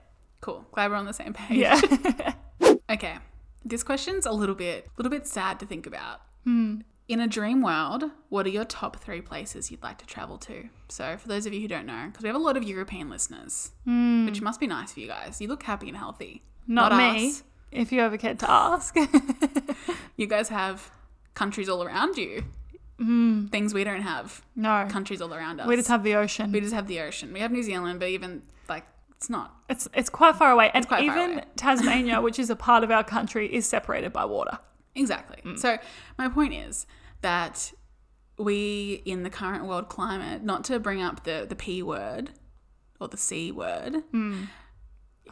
[0.41, 0.65] Cool.
[0.73, 1.57] Glad we're on the same page.
[1.57, 1.79] Yeah.
[2.89, 3.17] Okay.
[3.65, 6.21] This question's a little bit, little bit sad to think about.
[6.45, 6.81] Hmm.
[7.07, 10.67] In a dream world, what are your top three places you'd like to travel to?
[10.89, 13.09] So, for those of you who don't know, because we have a lot of European
[13.09, 15.39] listeners, which must be nice for you guys.
[15.39, 16.43] You look happy and healthy.
[16.65, 16.73] Hmm.
[16.73, 17.29] Not, me.
[17.29, 17.43] us.
[17.71, 18.95] If you ever cared to ask.
[20.17, 20.89] You guys have
[21.35, 22.43] countries all around you.
[22.97, 24.41] Things we don't have.
[24.55, 24.87] no.
[24.89, 25.67] Countries all around us.
[25.67, 26.51] We just have the ocean.
[26.51, 27.31] we just have the ocean.
[27.31, 28.83] We have New Zealand, but even like
[29.15, 29.55] it's not.
[29.69, 31.45] It's it's quite far away, and quite far even away.
[31.55, 34.57] Tasmania, which is a part of our country, is separated by water.
[34.97, 35.41] Exactly.
[35.43, 35.59] Mm.
[35.59, 35.77] So
[36.17, 36.85] my point is
[37.21, 37.71] that
[38.37, 42.31] we, in the current world climate, not to bring up the the p word
[42.99, 44.47] or the c word in,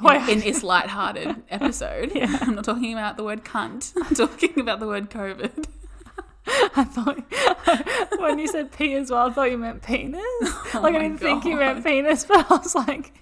[0.02, 0.30] Wait.
[0.30, 2.12] in this light-hearted episode.
[2.16, 3.94] I'm not talking about the word cunt.
[3.96, 5.68] I'm talking about the word COVID.
[6.48, 10.22] I thought when you said P as well, I thought you meant penis.
[10.74, 13.14] Oh like Oh my I didn't think you meant penis, but I was like,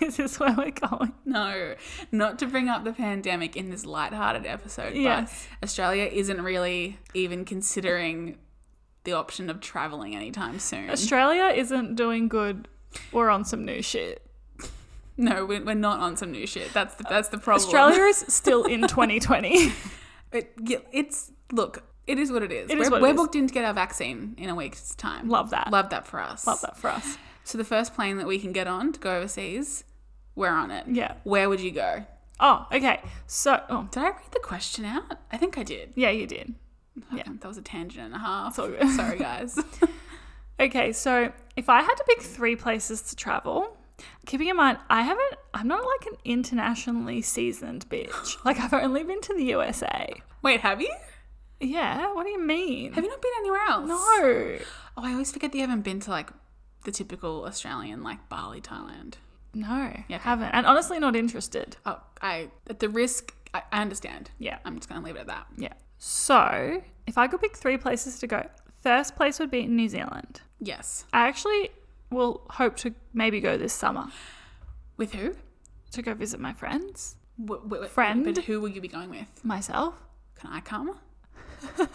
[0.00, 1.12] is this where we're going?
[1.24, 1.74] No,
[2.12, 4.94] not to bring up the pandemic in this light-hearted episode.
[4.94, 5.46] Yes.
[5.60, 8.38] But Australia isn't really even considering
[9.04, 10.90] the option of traveling anytime soon.
[10.90, 12.68] Australia isn't doing good.
[13.12, 14.24] We're on some new shit.
[15.16, 16.72] No, we're, we're not on some new shit.
[16.72, 17.64] That's the, that's the problem.
[17.66, 19.72] Australia is still in 2020.
[20.32, 20.52] It,
[20.92, 21.82] it's look.
[22.06, 22.70] It is what it is.
[22.70, 23.16] It we're is what we're is.
[23.16, 25.28] booked in to get our vaccine in a week's time.
[25.28, 25.70] Love that.
[25.70, 26.46] Love that for us.
[26.46, 27.18] Love that for us.
[27.44, 29.84] So the first plane that we can get on to go overseas,
[30.34, 30.86] we're on it.
[30.88, 31.14] Yeah.
[31.24, 32.04] Where would you go?
[32.40, 33.00] Oh, okay.
[33.26, 35.18] So, oh, Did I read the question out?
[35.30, 35.92] I think I did.
[35.94, 36.54] yeah, you did.
[37.14, 37.22] Yeah.
[37.26, 38.56] That was a tangent and a half.
[38.56, 38.76] Sorry,
[39.18, 39.58] guys.
[40.58, 43.76] Okay, so if I had to pick three places to travel,
[44.26, 48.36] keeping in mind I haven't I'm not like an internationally seasoned bitch.
[48.44, 50.12] Like I've only been to the USA.
[50.42, 50.94] Wait, have you?
[51.60, 52.92] Yeah, what do you mean?
[52.94, 53.88] Have you not been anywhere else?
[53.88, 54.58] no.
[54.96, 56.30] Oh, I always forget that you haven't been to like
[56.84, 59.14] the typical Australian, like Bali, Thailand.
[59.54, 59.92] No.
[60.08, 60.18] Yeah.
[60.18, 60.48] Haven't.
[60.50, 61.76] And honestly not interested.
[61.86, 63.34] Oh, I at the risk.
[63.52, 64.30] I, I understand.
[64.38, 64.58] Yeah.
[64.64, 65.46] I'm just gonna leave it at that.
[65.56, 65.72] Yeah.
[65.98, 68.46] So, if I could pick three places to go,
[68.82, 70.40] first place would be in New Zealand.
[70.60, 71.04] Yes.
[71.12, 71.70] I actually
[72.10, 74.06] will hope to maybe go this summer
[74.96, 75.34] With who?
[75.92, 78.24] to go visit my friends, W- w- Friend?
[78.24, 79.26] But who will you be going with?
[79.44, 79.94] myself.
[80.36, 80.96] Can I come?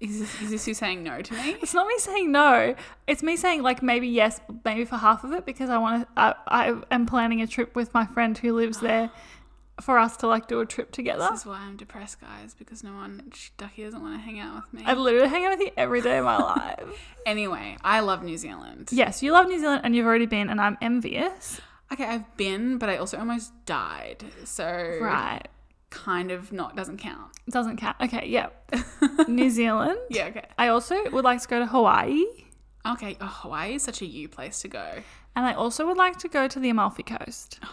[0.00, 1.56] is, this, is this you saying no to me?
[1.62, 2.74] It's not me saying no.
[3.06, 6.08] It's me saying like maybe yes, maybe for half of it because I want to.
[6.16, 9.10] I, I am planning a trip with my friend who lives there
[9.80, 11.28] for us to like do a trip together.
[11.30, 14.56] This is why I'm depressed, guys, because no one, Ducky doesn't want to hang out
[14.56, 14.82] with me.
[14.86, 17.14] I literally hang out with you every day of my life.
[17.24, 18.88] anyway, I love New Zealand.
[18.92, 21.60] yes, you love New Zealand and you've already been, and I'm envious.
[21.92, 24.24] Okay, I've been, but I also almost died.
[24.44, 25.46] So Right.
[25.90, 27.32] Kind of not doesn't count.
[27.48, 27.96] Doesn't count.
[28.00, 28.48] Okay, yeah.
[29.28, 29.98] New Zealand.
[30.10, 30.46] Yeah, okay.
[30.58, 32.24] I also would like to go to Hawaii.
[32.86, 35.02] Okay, oh, Hawaii is such a you place to go.
[35.34, 37.60] And I also would like to go to the Amalfi Coast.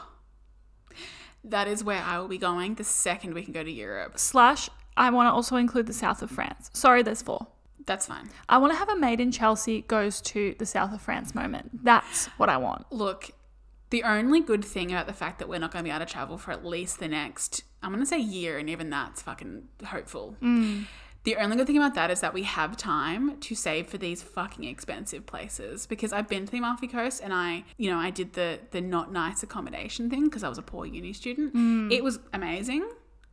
[1.46, 4.18] That is where I will be going the second we can go to Europe.
[4.18, 6.70] Slash, I want to also include the south of France.
[6.72, 7.48] Sorry, there's four.
[7.86, 8.30] That's fine.
[8.48, 11.84] I want to have a Made in Chelsea goes to the south of France moment.
[11.84, 12.90] That's what I want.
[12.94, 13.32] Look,
[13.90, 16.12] the only good thing about the fact that we're not going to be able to
[16.12, 20.36] travel for at least the next I'm gonna say year, and even that's fucking hopeful.
[20.42, 20.86] Mm.
[21.24, 24.22] The only good thing about that is that we have time to save for these
[24.22, 28.10] fucking expensive places because I've been to the Amalfi Coast and I, you know, I
[28.10, 31.56] did the the not nice accommodation thing because I was a poor uni student.
[31.56, 31.92] Mm.
[31.92, 32.90] It was amazing,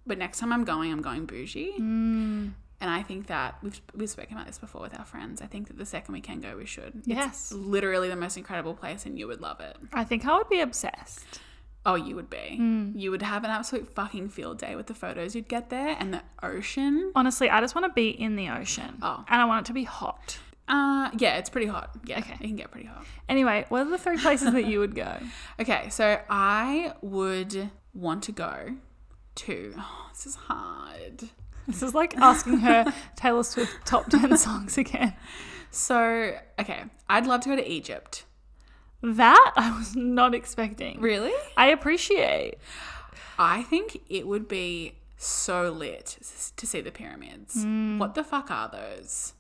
[0.07, 1.75] but next time I'm going, I'm going bougie.
[1.81, 2.53] Mm.
[2.83, 5.43] And I think that we've we've spoken about this before with our friends.
[5.43, 7.03] I think that the second we can go, we should.
[7.05, 7.51] Yes.
[7.51, 9.77] It's literally the most incredible place, and you would love it.
[9.93, 11.41] I think I would be obsessed.
[11.87, 12.59] Oh, you would be.
[12.61, 12.93] Mm.
[12.95, 16.13] You would have an absolute fucking field day with the photos you'd get there and
[16.13, 17.11] the ocean.
[17.15, 18.99] Honestly, I just want to be in the ocean.
[19.01, 19.25] Oh.
[19.29, 20.39] And I want it to be hot.
[20.69, 21.91] Uh, yeah, it's pretty hot.
[22.05, 22.35] Yeah, Okay.
[22.35, 23.05] it can get pretty hot.
[23.29, 25.17] Anyway, what are the three places that you would go?
[25.61, 28.75] Okay, so I would want to go
[29.37, 29.75] to.
[29.79, 31.29] Oh, this is hard.
[31.67, 35.15] This is like asking her Taylor Swift top 10 songs again.
[35.71, 38.25] So, okay, I'd love to go to Egypt.
[39.03, 41.01] That I was not expecting.
[41.01, 41.33] Really?
[41.57, 42.57] I appreciate.
[43.39, 46.19] I think it would be so lit
[46.57, 47.65] to see the pyramids.
[47.65, 47.99] Mm.
[47.99, 49.35] What the fuck are those?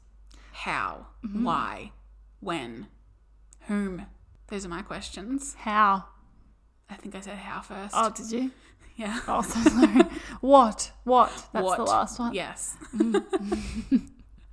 [0.53, 1.07] How?
[1.25, 1.45] Mm-hmm.
[1.45, 1.93] Why?
[2.41, 2.87] When?
[3.67, 4.07] Whom?
[4.49, 5.55] Those are my questions.
[5.59, 6.05] How?
[6.89, 7.95] I think I said how first.
[7.97, 8.51] Oh, did you?
[8.97, 9.21] yeah.
[9.29, 10.03] Oh, so sorry.
[10.41, 10.93] what?
[11.05, 11.49] What?
[11.53, 11.77] That's what?
[11.77, 12.35] the last one.
[12.35, 12.77] Yes.
[12.97, 14.03] Mm.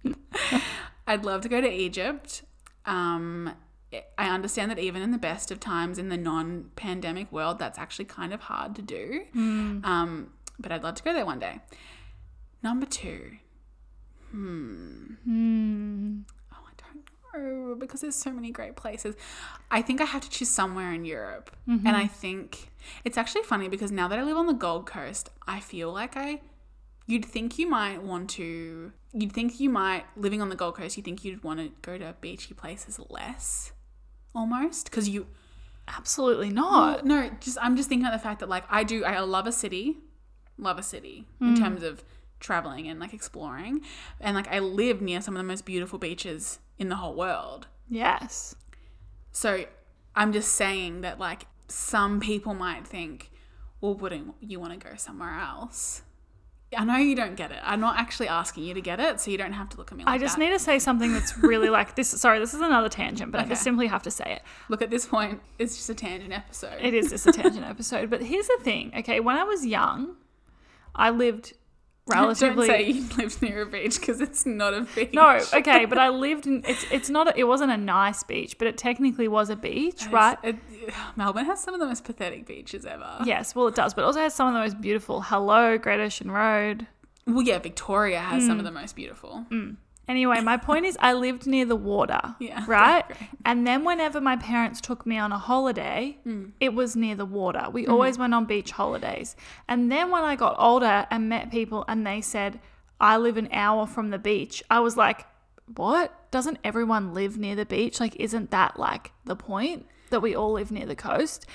[1.08, 2.44] I'd love to go to Egypt.
[2.86, 3.54] Um,
[4.18, 7.80] I understand that even in the best of times in the non pandemic world, that's
[7.80, 9.24] actually kind of hard to do.
[9.86, 11.60] Um, but I'd love to go there one day.
[12.62, 13.38] Number two.
[14.32, 15.14] Hmm.
[16.52, 19.16] Oh, I don't know because there's so many great places.
[19.72, 21.56] I think I have to choose somewhere in Europe.
[21.88, 22.72] And I think
[23.06, 26.18] it's actually funny because now that I live on the Gold Coast, I feel like
[26.18, 26.42] I
[27.06, 30.98] you'd think you might want to you'd think you might living on the Gold Coast,
[30.98, 33.72] you think you'd want to go to beachy places less
[34.38, 35.28] almost because you
[35.88, 37.06] Absolutely not.
[37.06, 39.52] no, just I'm just thinking about the fact that like I do I love a
[39.52, 39.98] city,
[40.58, 41.60] love a city in mm.
[41.60, 42.04] terms of
[42.40, 43.82] traveling and like exploring,
[44.20, 47.68] and like I live near some of the most beautiful beaches in the whole world.
[47.90, 48.56] Yes.
[49.32, 49.66] So
[50.16, 53.32] I'm just saying that like some people might think,
[53.80, 56.02] well, wouldn't you want to go somewhere else?
[56.76, 57.60] I know you don't get it.
[57.64, 59.98] I'm not actually asking you to get it, so you don't have to look at
[59.98, 60.44] me like I just that.
[60.44, 62.10] need to say something that's really like this.
[62.10, 64.42] Sorry, this is another tangent, but I just simply have to say it.
[64.68, 66.78] Look at this point, it's just a tangent episode.
[66.82, 68.10] It is just a tangent episode.
[68.10, 68.92] But here's the thing.
[68.98, 70.18] Okay, when I was young,
[70.94, 71.54] I lived
[72.08, 72.68] relatively.
[72.68, 75.14] Don't say you lived near a beach because it's not a beach.
[75.14, 76.64] No, okay, but I lived in.
[76.68, 77.28] It's it's not.
[77.30, 80.38] A, it wasn't a nice beach, but it technically was a beach, It's- right?
[80.44, 80.56] it-
[81.16, 83.18] Melbourne has some of the most pathetic beaches ever.
[83.26, 85.22] Yes, well, it does, but it also has some of the most beautiful.
[85.22, 86.88] Hello, Great Ocean Road.
[87.26, 88.48] Well, yeah, Victoria has Mm.
[88.48, 89.46] some of the most beautiful.
[90.08, 93.06] Anyway, my point is, I lived near the water, Yeah, right?
[93.08, 93.20] great.
[93.46, 96.52] And then whenever my parents took me on a holiday, Mm.
[96.62, 97.68] it was near the water.
[97.72, 99.36] We always went on beach holidays.
[99.68, 102.60] And then when I got older and met people and they said,
[103.02, 105.26] I live an hour from the beach, I was like,
[105.76, 106.32] what?
[106.32, 108.00] Doesn't everyone live near the beach?
[108.00, 111.46] Like, isn't that like the point that we all live near the coast?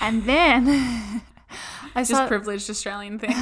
[0.00, 0.68] And then
[1.94, 3.34] I Just started, privileged Australian things.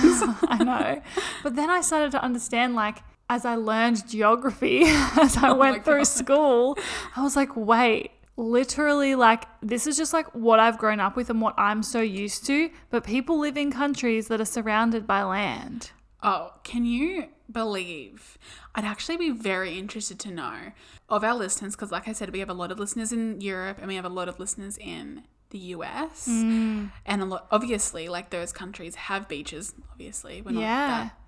[0.48, 1.02] I know.
[1.42, 5.84] But then I started to understand, like, as I learned geography, as I Oh went
[5.84, 6.04] through God.
[6.06, 6.78] school,
[7.16, 11.30] I was like, wait, literally, like, this is just like what I've grown up with
[11.30, 12.70] and what I'm so used to.
[12.90, 15.90] But people live in countries that are surrounded by land.
[16.22, 18.38] Oh, can you believe?
[18.74, 20.72] I'd actually be very interested to know
[21.08, 23.78] of our listeners because, like I said, we have a lot of listeners in Europe
[23.78, 26.26] and we have a lot of listeners in the US.
[26.28, 26.90] Mm.
[27.04, 29.74] And a lot, obviously, like those countries have beaches.
[29.92, 30.86] Obviously, we're not Yeah.
[31.04, 31.18] that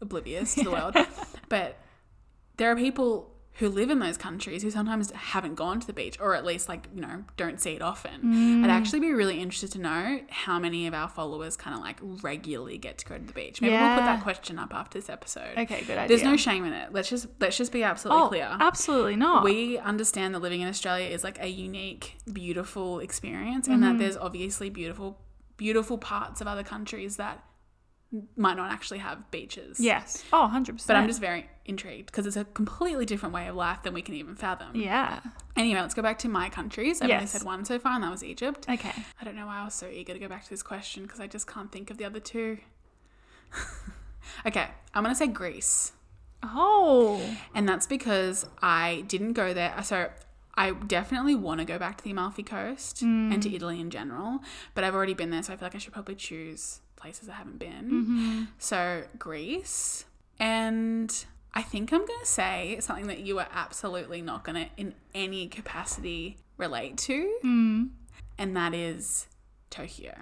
[0.00, 0.94] oblivious to the world.
[1.48, 1.78] But
[2.58, 6.16] there are people who live in those countries who sometimes haven't gone to the beach
[6.20, 8.64] or at least like you know don't see it often Mm.
[8.64, 11.96] i'd actually be really interested to know how many of our followers kind of like
[12.22, 15.08] regularly get to go to the beach maybe we'll put that question up after this
[15.08, 16.08] episode Okay, good idea.
[16.08, 19.42] there's no shame in it let's just let's just be absolutely oh, clear absolutely not.
[19.42, 23.92] we understand that living in australia is like a unique beautiful experience and Mm-hmm.
[23.96, 25.18] that there's obviously beautiful
[25.56, 27.42] beautiful parts of other countries that
[28.36, 30.24] might not actually have beaches yes.
[30.32, 30.86] Oh, 100%.
[30.86, 34.00] but I'm just very intrigued because it's a completely different way of life than we
[34.00, 34.74] can even fathom.
[34.74, 35.20] Yeah.
[35.56, 37.02] Anyway, let's go back to my countries.
[37.02, 38.66] I've only said one so far, and that was Egypt.
[38.68, 38.92] Okay.
[39.20, 41.20] I don't know why I was so eager to go back to this question because
[41.20, 42.58] I just can't think of the other two.
[44.46, 45.92] okay, I'm going to say Greece.
[46.42, 47.20] Oh.
[47.54, 49.74] And that's because I didn't go there.
[49.76, 50.10] Uh, so
[50.54, 53.54] I definitely want to go back to the Amalfi Coast and to mm.
[53.54, 54.40] Italy in general,
[54.74, 57.32] but I've already been there, so I feel like I should probably choose places I
[57.34, 58.48] haven't been.
[58.58, 60.04] So Greece,
[60.38, 61.24] and
[61.54, 64.94] I think I'm going to say something that you are absolutely not going to, in
[65.14, 67.38] any capacity, relate to,
[68.38, 69.26] and that is
[69.70, 70.14] Tokyo.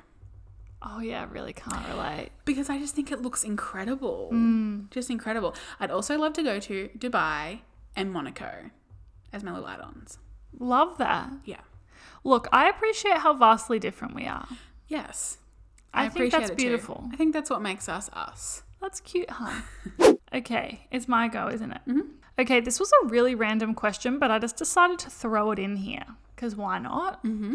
[0.83, 2.31] Oh yeah, I really can't relate.
[2.45, 4.31] because I just think it looks incredible.
[4.33, 4.91] Mm.
[4.91, 5.55] Just incredible.
[5.81, 7.61] I'd also love to go to Dubai
[7.97, 8.70] and Monaco
[9.33, 10.18] as my little add ons.
[10.59, 11.31] Love that.
[11.45, 11.62] Yeah.
[12.24, 14.47] Look, I appreciate how vastly different we are.
[14.87, 15.39] Yes.
[15.97, 16.64] I think that's it too.
[16.64, 17.09] beautiful.
[17.12, 18.62] I think that's what makes us us.
[18.80, 19.62] That's cute, huh?
[20.34, 21.80] okay, it's my go, isn't it?
[21.88, 22.01] Mm-hmm.
[22.38, 25.76] Okay, this was a really random question, but I just decided to throw it in
[25.76, 27.24] here because why not?
[27.24, 27.55] Mm-hmm.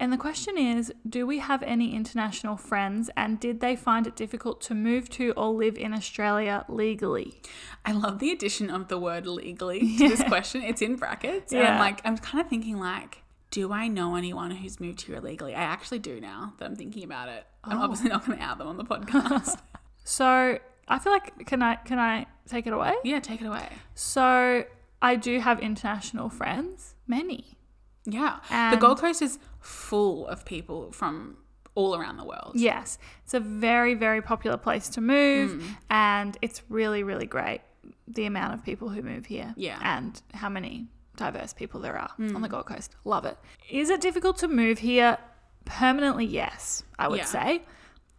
[0.00, 4.16] And the question is Do we have any international friends and did they find it
[4.16, 7.40] difficult to move to or live in Australia legally?
[7.84, 10.62] I love the addition of the word legally to this question.
[10.62, 11.52] It's in brackets.
[11.52, 11.74] And Yeah.
[11.74, 13.21] I'm like, I'm kind of thinking like,
[13.52, 15.54] do I know anyone who's moved here illegally?
[15.54, 17.46] I actually do now that I'm thinking about it.
[17.62, 17.82] I'm Oh.
[17.84, 19.60] obviously not going to out them on the podcast.
[20.04, 22.92] So I feel like can I can I take it away?
[23.04, 23.68] yeah, take it away.
[23.94, 24.64] So
[25.00, 27.56] I do have international friends, many.
[28.04, 28.40] Yeah.
[28.72, 31.36] the Gold Coast is full of people from
[31.76, 32.54] all around the world.
[32.56, 35.76] Yes, it's a very, very popular place to move, Mm.
[35.88, 37.60] and it's really, really great
[38.08, 39.54] the amount of people who move here.
[39.56, 39.78] Yeah.
[39.82, 42.34] And how many diverse people there are Mm.
[42.34, 42.94] on the Gold Coast.
[43.04, 43.38] Love it.
[43.70, 45.18] Is it difficult to move here?
[45.64, 47.24] Permanently, yes, I would Yeah.
[47.26, 47.62] say.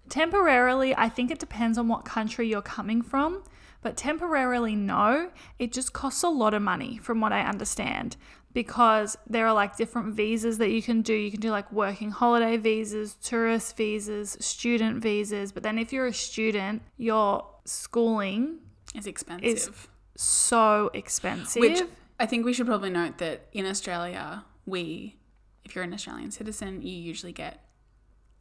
[0.09, 3.43] Temporarily, I think it depends on what country you're coming from.
[3.81, 5.31] But temporarily, no.
[5.59, 8.15] It just costs a lot of money, from what I understand,
[8.53, 11.13] because there are like different visas that you can do.
[11.13, 15.51] You can do like working holiday visas, tourist visas, student visas.
[15.51, 18.59] But then if you're a student, your schooling
[18.93, 19.89] is expensive.
[20.15, 21.59] so expensive.
[21.59, 21.81] Which
[22.23, 25.17] I think we should probably note that in Australia, we,
[25.65, 27.55] if you're an Australian citizen, you usually get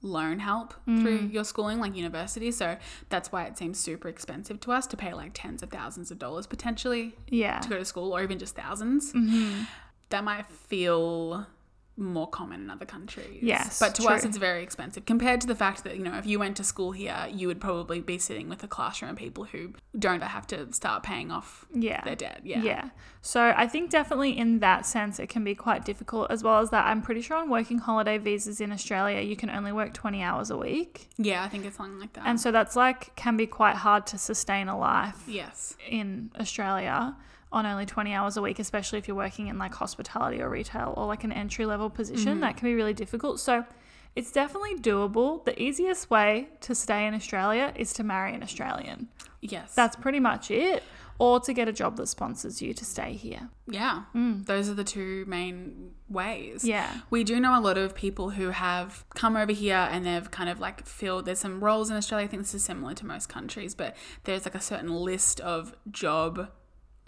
[0.02, 1.32] loan help through Mm.
[1.32, 2.50] your schooling, like university.
[2.50, 2.76] So
[3.08, 6.18] that's why it seems super expensive to us to pay like tens of thousands of
[6.18, 7.58] dollars potentially yeah.
[7.60, 9.62] to go to school, or even just 1000s Mm-hmm.
[10.10, 11.46] That might feel
[11.96, 13.40] more common in other countries.
[13.42, 16.26] Yes, But to us, it's very expensive compared to the fact that, you know, if
[16.26, 19.44] you went to school here, you would probably be sitting with a classroom of people
[19.44, 22.02] who don't have to start paying off Yeah.
[22.02, 22.40] their debt.
[22.44, 22.62] Yeah.
[22.62, 22.90] Yeah.
[23.20, 26.70] So I think definitely in that sense it can be quite difficult as well as
[26.70, 30.22] that I'm pretty sure on working holiday visas in Australia you can only work 20
[30.22, 31.08] hours a week.
[31.18, 32.26] Yeah, I think it's something like that.
[32.26, 35.76] And so that's like can be quite hard to sustain a life yes.
[35.88, 37.16] in Australia
[37.52, 40.94] on only 20 hours a week especially if you're working in like hospitality or retail
[40.96, 42.40] or like an entry level position mm-hmm.
[42.40, 43.40] that can be really difficult.
[43.40, 43.64] So
[44.14, 45.44] it's definitely doable.
[45.44, 49.08] The easiest way to stay in Australia is to marry an Australian.
[49.40, 49.74] Yes.
[49.74, 50.82] That's pretty much it.
[51.18, 53.48] Or to get a job that sponsors you to stay here.
[53.68, 54.04] yeah.
[54.14, 54.44] Mm.
[54.44, 56.64] Those are the two main ways.
[56.64, 57.00] Yeah.
[57.10, 60.50] We do know a lot of people who have come over here and they've kind
[60.50, 62.24] of like filled there's some roles in Australia.
[62.24, 63.94] I think this is similar to most countries, but
[64.24, 66.50] there's like a certain list of job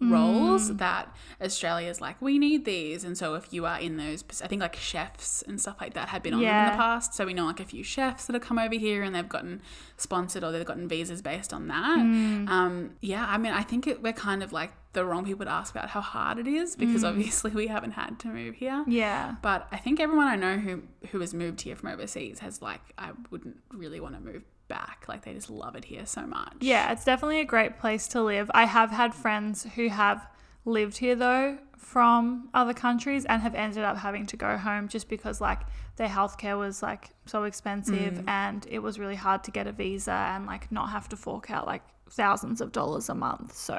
[0.01, 0.79] roles Mm.
[0.79, 3.05] that is like, we need these.
[3.05, 6.09] And so if you are in those, I think like chefs and stuff like that
[6.09, 7.15] have been on them in the past.
[7.15, 9.63] So we know like a few chefs that have come over here and they've gotten
[9.97, 11.99] sponsored or they've gotten visas based on that.
[11.99, 12.49] Mm.
[12.49, 15.51] Um, yeah, I mean, I think it, we're kind of like the wrong people to
[15.51, 17.09] ask about how hard it is because Mm.
[17.11, 18.85] obviously we haven't had to move here.
[18.87, 19.37] Yeah.
[19.43, 22.81] But I think everyone I know who who has moved here from overseas has like
[22.99, 25.05] I wouldn't really want to move back.
[25.09, 26.55] Like they just love it here so much.
[26.61, 28.51] Yeah, it's definitely a great place to live.
[28.55, 30.27] I have had friends who have
[30.65, 35.09] lived here though from other countries and have ended up having to go home just
[35.09, 35.61] because like
[35.97, 38.29] their healthcare was like so expensive Mm.
[38.29, 41.51] and it was really hard to get a visa and like not have to fork
[41.51, 43.55] out like thousands of dollars a month.
[43.55, 43.79] So,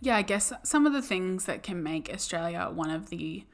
[0.00, 3.44] Yeah, I guess some of the things that can make Australia one of the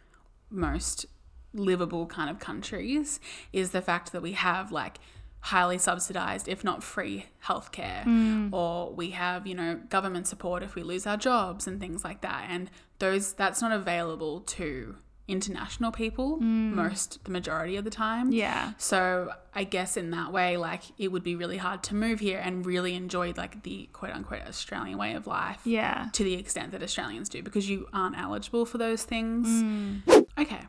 [0.51, 1.07] most
[1.53, 3.19] livable kind of countries
[3.53, 4.99] is the fact that we have like
[5.43, 10.83] highly subsidized, if not free, healthcare, or we have you know government support if we
[10.83, 12.47] lose our jobs and things like that.
[12.49, 14.97] And those that's not available to
[15.29, 18.33] international people most the majority of the time.
[18.33, 18.73] yeah.
[18.79, 22.41] So I guess in that way, like it would be really hard to move here
[22.43, 26.09] and really enjoy like the quote unquote Australian way of life Yeah.
[26.15, 29.47] to the extent that Australians do because you aren't eligible for those things.
[29.49, 30.27] Mm.
[30.37, 30.63] Okay,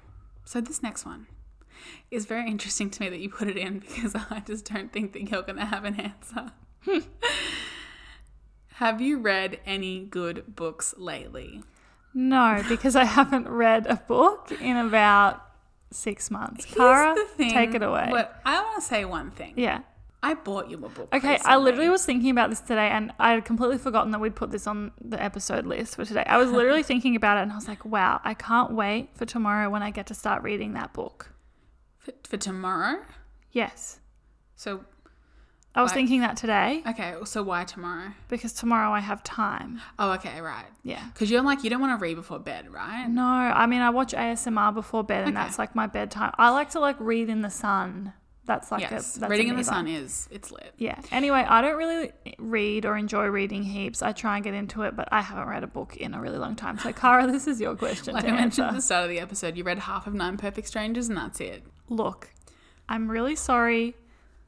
[0.45, 1.25] so this next one
[2.09, 5.13] is very interesting to me that you put it in because I just don't think
[5.13, 6.51] that you're going to have an answer.
[8.73, 11.63] have you read any good books lately?
[12.13, 15.41] No, because I haven't read a book in about
[15.91, 16.65] 6 months.
[16.65, 18.07] Here's the take it away.
[18.09, 19.53] What, I want to say one thing.
[19.55, 19.81] Yeah.
[20.23, 21.09] I bought you a book.
[21.13, 24.35] Okay, I literally was thinking about this today and I had completely forgotten that we'd
[24.35, 26.23] put this on the episode list for today.
[26.27, 29.25] I was literally thinking about it and I was like, wow, I can't wait for
[29.25, 31.33] tomorrow when I get to start reading that book.
[32.01, 32.99] For, for tomorrow.
[33.51, 33.99] Yes.
[34.55, 34.83] So
[35.73, 38.11] I was Why- thinking that today okay, so why tomorrow?
[38.27, 39.79] because tomorrow I have time.
[39.97, 40.65] Oh, okay, right.
[40.83, 41.03] Yeah.
[41.13, 43.07] Because you're like you don't want to read before bed, right?
[43.07, 45.45] No, I mean I watch ASMR before bed and Okay.
[45.45, 46.33] that's like my bedtime.
[46.37, 48.13] I like to like read in the sun.
[48.45, 50.73] That's like yes, a that's reading in the sun is it's lit.
[50.77, 50.99] Yeah.
[51.11, 54.01] Anyway, I don't really read or enjoy reading heaps.
[54.01, 56.39] I try and get into it, but I haven't read a book in a really
[56.39, 56.79] long time.
[56.79, 59.55] So, Kara, this is your question Like I mentioned at the start of the episode,
[59.57, 61.63] you read half of Nine Perfect Strangers, and that's it.
[61.87, 62.31] Look,
[62.89, 63.95] I'm really sorry,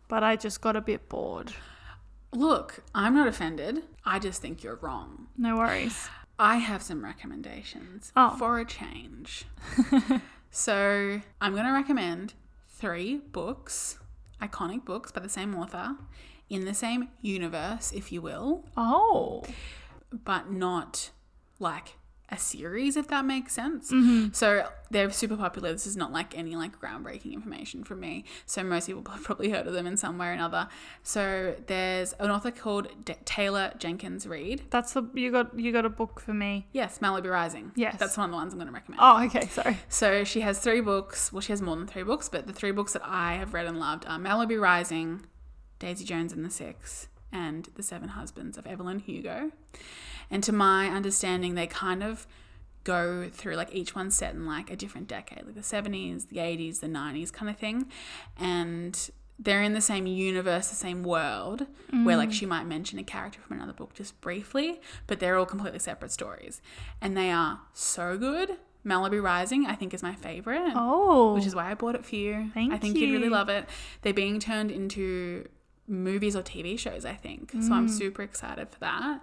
[0.07, 1.53] but I just got a bit bored.
[2.33, 3.83] Look, I'm not offended.
[4.03, 5.27] I just think you're wrong.
[5.37, 6.09] No worries.
[6.39, 8.35] I have some recommendations Oh.
[8.37, 9.45] for a change.
[10.49, 12.33] so I'm going to recommend
[12.83, 13.97] three books,
[14.41, 15.95] iconic books by the same author,
[16.49, 19.45] in the same universe, if you will, Oh.
[20.11, 21.09] but not
[21.59, 21.95] like
[22.33, 23.91] a series, if that makes sense.
[23.91, 24.33] Mm-hmm.
[24.33, 25.71] So they're super popular.
[25.71, 28.25] This is not like any like groundbreaking information from me.
[28.45, 30.67] So most people have probably heard of them in some way or another.
[31.03, 34.63] So there's an author called D- Taylor Jenkins Reid.
[34.69, 36.67] That's the you got you got a book for me.
[36.71, 37.71] Yes, Malibu Rising.
[37.75, 37.97] Yes.
[37.99, 38.99] That's one of the ones I'm going to recommend.
[39.01, 39.77] Oh, okay, sorry.
[39.89, 41.31] So she has three books.
[41.31, 43.67] Well, she has more than three books, but the three books that I have read
[43.67, 45.25] and loved are Malibu Rising,
[45.79, 49.51] Daisy Jones and the Six, and The Seven Husbands of Evelyn Hugo.
[50.33, 52.27] And to my understanding, they kind of
[52.83, 56.37] go through like each one set in like a different decade, like the 70s, the
[56.37, 57.87] 80s, the 90s kind of thing.
[58.37, 59.09] And
[59.39, 61.65] they're in the same universe, the same world,
[62.03, 65.45] where like she might mention a character from another book just briefly, but they're all
[65.45, 66.61] completely separate stories.
[67.01, 68.57] And they are so good.
[68.85, 71.35] Malibu Rising, I think, is my favorite Oh.
[71.35, 72.49] which is why I bought it for you.
[72.53, 73.07] Thank I think you.
[73.07, 73.65] would really love it.
[74.01, 75.47] They're being turned into
[75.87, 77.51] movies or TV shows, I think.
[77.61, 77.89] So I'm Mm.
[77.89, 79.21] super excited for that.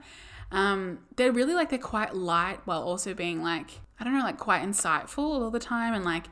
[0.53, 4.39] Um, they're really like they're quite light while also being like I don't know, like
[4.39, 6.27] quite insightful all the time and like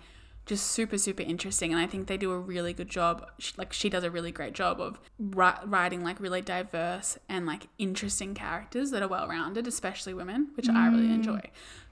[0.47, 1.73] just super super interesting.
[1.73, 3.31] And I think they do a really good job.
[3.39, 7.69] She, like she does a really great job of writing like really diverse and like
[7.79, 10.93] interesting characters that are well rounded, especially women, which I Mm.
[10.93, 11.41] really enjoy.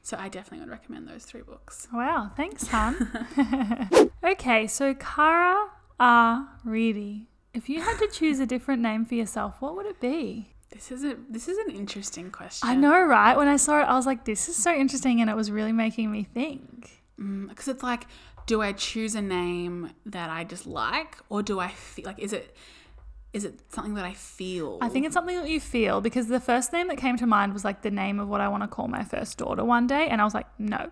[0.02, 1.88] So I definitely would recommend those three books.
[1.92, 2.96] Wow, thanks, hon.
[4.24, 5.66] okay, so Kara
[6.00, 6.48] R.
[6.64, 7.28] Reedy.
[7.52, 10.54] If you had to choose a different name for yourself, what would it be?
[10.70, 12.68] This is a this is an interesting question.
[12.68, 13.36] I know, right?
[13.36, 15.72] When I saw it, I was like, this is so interesting, and it was really
[15.72, 17.02] making me think.
[17.20, 18.06] Mm, because it's like,
[18.46, 22.32] do I choose a name that I just like, or do I feel like is
[22.32, 22.56] it
[23.32, 24.78] is it something that I feel?
[24.80, 27.52] I think it's something that you feel because the first name that came to mind
[27.52, 30.08] was like the name of what I want to call my first daughter one day,
[30.08, 30.90] and I was like, no,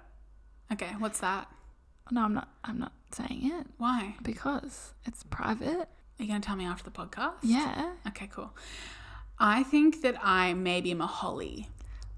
[0.72, 0.90] okay.
[0.98, 1.48] What's that?
[2.10, 2.48] no, I'm not.
[2.62, 4.14] I'm not saying it Why?
[4.22, 5.88] because it's private.
[6.18, 7.34] Are you gonna tell me after the podcast?
[7.42, 7.92] Yeah.
[8.08, 8.52] Okay, cool.
[9.38, 11.68] I think that I maybe am a Holly.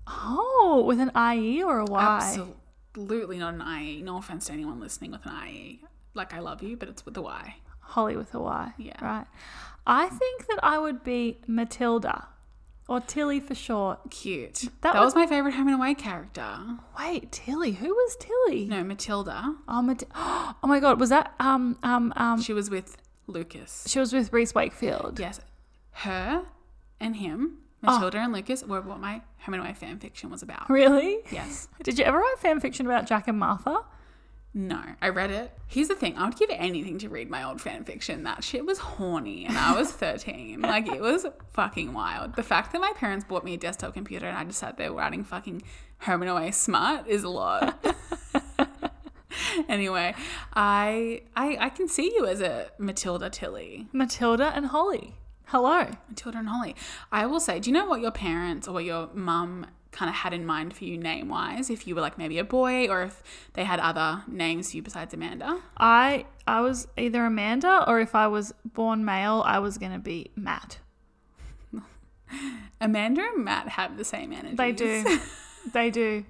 [0.07, 2.03] Oh, with an IE or a Y?
[2.03, 4.03] Absolutely not an IE.
[4.03, 5.81] No offense to anyone listening with an IE.
[6.15, 7.57] Like I love you, but it's with the Y.
[7.81, 8.73] Holly with a Y.
[8.79, 9.05] Yeah.
[9.05, 9.27] Right.
[9.87, 12.29] I think that I would be Matilda
[12.89, 14.11] or Tilly for short.
[14.11, 14.55] Cute.
[14.83, 16.59] That That, was- was my favorite Home and Away character.
[16.99, 17.73] Wait, Tilly.
[17.73, 18.67] Who was Tilly?
[18.67, 19.55] No, Matilda.
[19.69, 21.01] Oh, Mat- oh my God.
[21.01, 22.41] Was that um um um?
[22.41, 22.97] She was with
[23.27, 23.85] Lucas.
[23.89, 25.19] She was with Reese Wakefield.
[25.19, 25.41] Yes,
[25.93, 26.45] her
[27.01, 27.93] and him, Oh.
[27.95, 30.69] Matilda and Lucas, were what my Home and Away fan fiction was about.
[30.71, 31.19] Really?
[31.31, 31.69] Yes.
[31.83, 33.83] Did you ever write fan fiction about Jack and Martha?
[34.55, 35.53] No, I read it.
[35.67, 38.23] Here's the thing: I would give anything to read my old fan fiction.
[38.25, 40.63] That shit was horny, and I was 13.
[40.63, 42.35] like it was fucking wild.
[42.35, 44.93] The fact that my parents bought me a desktop computer and I just sat there
[44.93, 45.63] writing fucking
[46.01, 47.85] Home and Away smart is a lot.
[49.69, 50.15] anyway,
[50.55, 53.87] I, I I can see you as a Matilda Tilly.
[53.93, 55.17] Matilda and Holly.
[55.47, 55.87] Hello.
[56.09, 56.75] Matilda and Holly.
[57.13, 60.17] I will say, do you know what your parents or what your mum kind of
[60.17, 61.71] had in mind for you name wise?
[61.71, 63.23] If you were like maybe a boy or if
[63.55, 65.61] they had other names for you besides Amanda?
[65.77, 70.31] I I was either Amanda or if I was born male, I was gonna be
[70.35, 70.79] Matt.
[72.81, 74.57] Amanda and Matt have the same energy.
[74.57, 75.21] They do.
[75.73, 76.25] they do.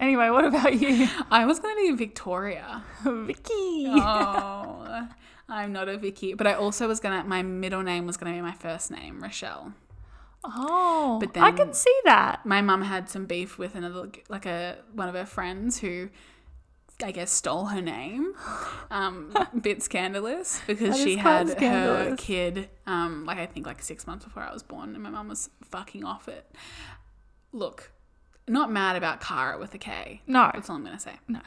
[0.00, 1.08] Anyway, what about you?
[1.30, 2.84] I was going to be Victoria.
[3.02, 3.86] Vicky.
[3.88, 5.08] Oh,
[5.48, 6.34] I'm not a Vicky.
[6.34, 9.72] But I also was to, my middle name was to be my first name, Rochelle.
[10.44, 12.44] Oh, But then I can see that.
[12.46, 16.10] My mum had some beef with another, like a, one of her friends who,
[17.02, 18.34] I guess, stole her name.
[18.90, 24.24] Um, bit scandalous because she had her kid, um, like I think like six months
[24.24, 26.50] before I was born, and my mum was fucking off it.
[27.52, 27.92] Look,
[28.46, 30.22] not mad about Kara with a K.
[30.26, 31.16] No, That's all I'm gonna say.
[31.28, 31.40] no.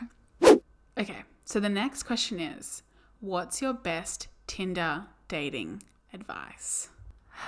[0.99, 2.83] Okay, so the next question is
[3.21, 6.89] What's your best Tinder dating advice?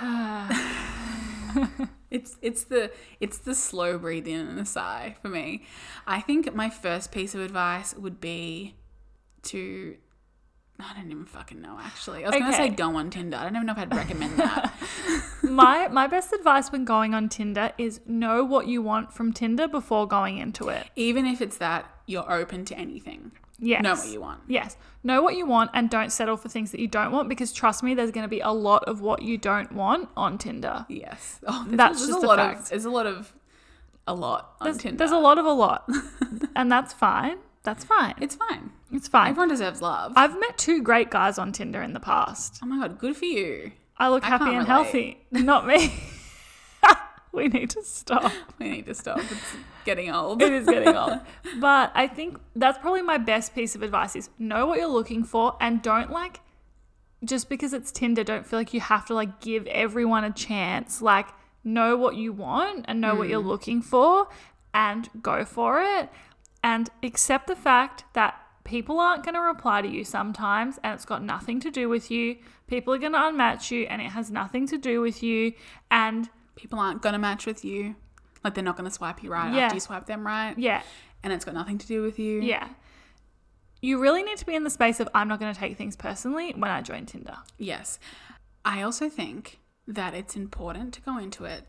[2.10, 5.64] it's it's the it's the slow breathe in and a sigh for me.
[6.06, 8.76] I think my first piece of advice would be
[9.42, 9.96] to
[10.78, 12.24] I don't even fucking know actually.
[12.24, 13.36] I was gonna say go on Tinder.
[13.36, 14.72] I don't even know if I'd recommend that.
[15.42, 19.66] my my best advice when going on Tinder is know what you want from Tinder
[19.66, 20.86] before going into it.
[20.94, 23.32] even if it's that you're open to anything.
[23.58, 23.82] Yes.
[23.82, 24.40] Know what you want.
[24.48, 24.76] Yes.
[25.02, 27.82] Know what you want and don't settle for things that you don't want because trust
[27.82, 30.86] me, there's going to be a lot of what you don't want on Tinder.
[30.88, 31.40] Yes.
[31.46, 32.60] Oh, That's just a lot fact.
[32.62, 33.32] of there's a lot of
[34.06, 34.98] a lot on There's, Tinder.
[34.98, 35.88] there's a lot of a lot.
[36.56, 37.36] and that's fine.
[37.62, 38.14] That's fine.
[38.20, 38.70] It's fine.
[38.92, 39.30] It's fine.
[39.30, 40.12] Everyone deserves love.
[40.16, 42.58] I've met two great guys on Tinder in the past.
[42.62, 43.72] oh my god, good for you.
[43.96, 44.66] I look I happy and relate.
[44.66, 45.18] healthy.
[45.30, 45.94] Not me.
[47.36, 48.32] we need to stop.
[48.58, 49.18] We need to stop.
[49.18, 50.40] It's getting old.
[50.40, 51.20] It is getting old.
[51.60, 55.24] But I think that's probably my best piece of advice is know what you're looking
[55.24, 56.40] for and don't like
[57.24, 61.02] just because it's Tinder, don't feel like you have to like give everyone a chance.
[61.02, 61.28] Like
[61.64, 63.48] know what you want and know what you're hmm.
[63.48, 64.28] looking for
[64.72, 66.10] and go for it
[66.62, 71.04] and accept the fact that people aren't going to reply to you sometimes and it's
[71.04, 72.36] got nothing to do with you.
[72.66, 75.52] People are going to unmatch you and it has nothing to do with you
[75.90, 77.96] and People aren't gonna match with you.
[78.42, 79.62] Like they're not gonna swipe you right Yeah.
[79.62, 80.56] after you swipe them right.
[80.58, 80.82] yeah,
[81.22, 82.40] And it's got nothing to do with you.
[82.42, 82.68] Yeah.
[83.80, 85.94] You really need to be in the space of I'm not going to take things
[85.94, 87.36] personally when I join Tinder.
[87.58, 87.98] Yes.
[88.64, 91.66] I also think that it's important to go into it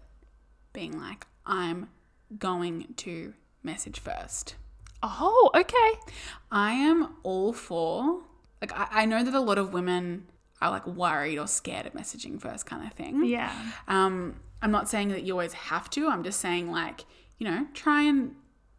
[0.72, 1.90] being like, I'm
[2.38, 3.34] going to
[3.64, 4.56] message first.
[5.04, 6.14] Oh, okay.
[6.50, 8.22] I am all for,
[8.62, 10.28] like, I, I know that a lot of women
[10.62, 13.26] are like worried or scared of messaging first kind of thing.
[13.26, 13.52] Yeah.
[13.90, 16.08] Um, I'm not saying that you always have to.
[16.08, 17.06] I'm just saying, like,
[17.38, 18.34] you know, try and,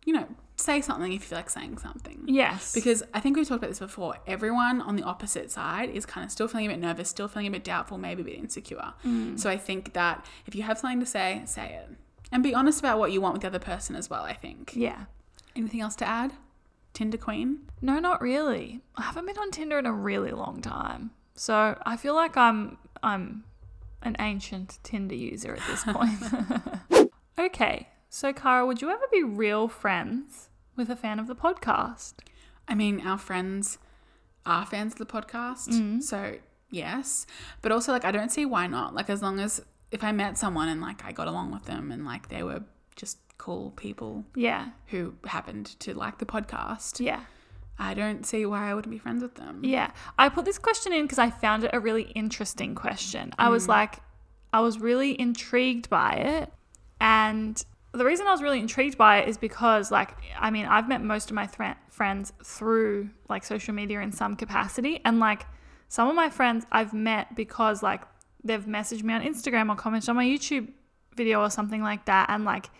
[0.04, 0.26] you know,
[0.56, 2.24] say something if you feel like saying something.
[2.26, 2.74] Yes.
[2.74, 4.16] Because I think we've talked about this before.
[4.26, 7.46] Everyone on the opposite side is kind of still feeling a bit nervous, still feeling
[7.46, 8.94] a bit doubtful, maybe a bit insecure.
[9.06, 9.38] Mm.
[9.38, 11.96] So I think that if you have something to say, say it.
[12.32, 14.72] And be honest about what you want with the other person as well, I think.
[14.74, 15.04] yeah.
[15.54, 16.32] Anything else to add?
[16.94, 17.60] Tinder Queen?
[17.80, 18.80] No, not really.
[18.96, 21.12] I haven't been on Tinder in a really long time.
[21.36, 23.44] So I feel like I'm I'm
[24.06, 27.10] an ancient Tinder user at this point.
[27.38, 27.88] okay.
[28.08, 32.14] So Kara, would you ever be real friends with a fan of the podcast?
[32.68, 33.78] I mean, our friends
[34.44, 35.68] are fans of the podcast.
[35.68, 36.02] Mm.
[36.02, 36.36] So,
[36.70, 37.26] yes.
[37.62, 38.94] But also, like, I don't see why not.
[38.94, 41.90] Like, as long as if I met someone and, like, I got along with them
[41.92, 42.62] and, like, they were
[42.96, 44.70] just cool people Yeah.
[44.86, 47.20] who happened to like the podcast, Yeah.
[47.78, 49.60] I don't see why I wouldn't be friends with them.
[49.62, 49.90] Yeah.
[50.18, 53.32] I put this question in because I found it a really interesting question.
[53.38, 53.70] I was mm.
[53.70, 53.98] like,
[54.52, 56.52] I was really intrigued by it.
[57.00, 57.62] And
[57.92, 61.02] the reason I was really intrigued by it is because, like, I mean, I've met
[61.02, 65.00] most of my thre- friends through like social media in some capacity.
[65.04, 65.46] And like,
[65.88, 68.02] some of my friends I've met because, like,
[68.42, 70.72] they've messaged me on Instagram or commented on my YouTube
[71.14, 72.30] video or something like that.
[72.30, 72.70] And like,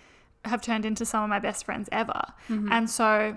[0.44, 2.22] have turned into some of my best friends ever.
[2.48, 2.72] Mm-hmm.
[2.72, 3.36] And so,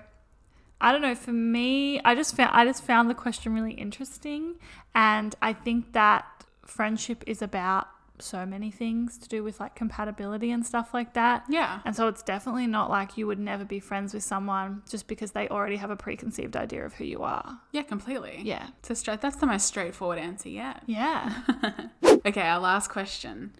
[0.80, 1.14] I don't know.
[1.14, 4.54] For me, I just found I just found the question really interesting,
[4.94, 6.26] and I think that
[6.64, 7.88] friendship is about
[8.22, 11.44] so many things to do with like compatibility and stuff like that.
[11.48, 11.80] Yeah.
[11.84, 15.32] And so it's definitely not like you would never be friends with someone just because
[15.32, 17.58] they already have a preconceived idea of who you are.
[17.72, 18.40] Yeah, completely.
[18.44, 18.68] Yeah.
[18.82, 20.82] So straight, that's the most straightforward answer yet.
[20.86, 21.34] Yeah.
[22.26, 23.54] Okay, our last question.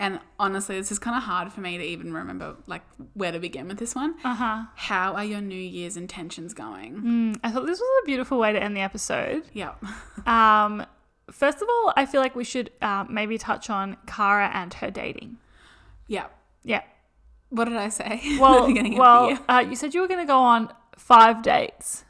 [0.00, 2.82] And honestly, this is kind of hard for me to even remember like
[3.14, 4.14] where to begin with this one.
[4.22, 4.62] Uh huh.
[4.76, 7.02] How are your New Year's intentions going?
[7.02, 9.44] Mm, I thought this was a beautiful way to end the episode.
[9.52, 9.74] Yeah.
[10.26, 10.84] Um,
[11.30, 14.90] first of all, I feel like we should uh, maybe touch on Kara and her
[14.90, 15.38] dating.
[16.06, 16.26] Yeah.
[16.64, 16.82] Yeah.
[17.48, 18.20] What did I say?
[18.38, 21.42] Well, beginning of the well, uh, you said you were going to go on five
[21.42, 22.04] dates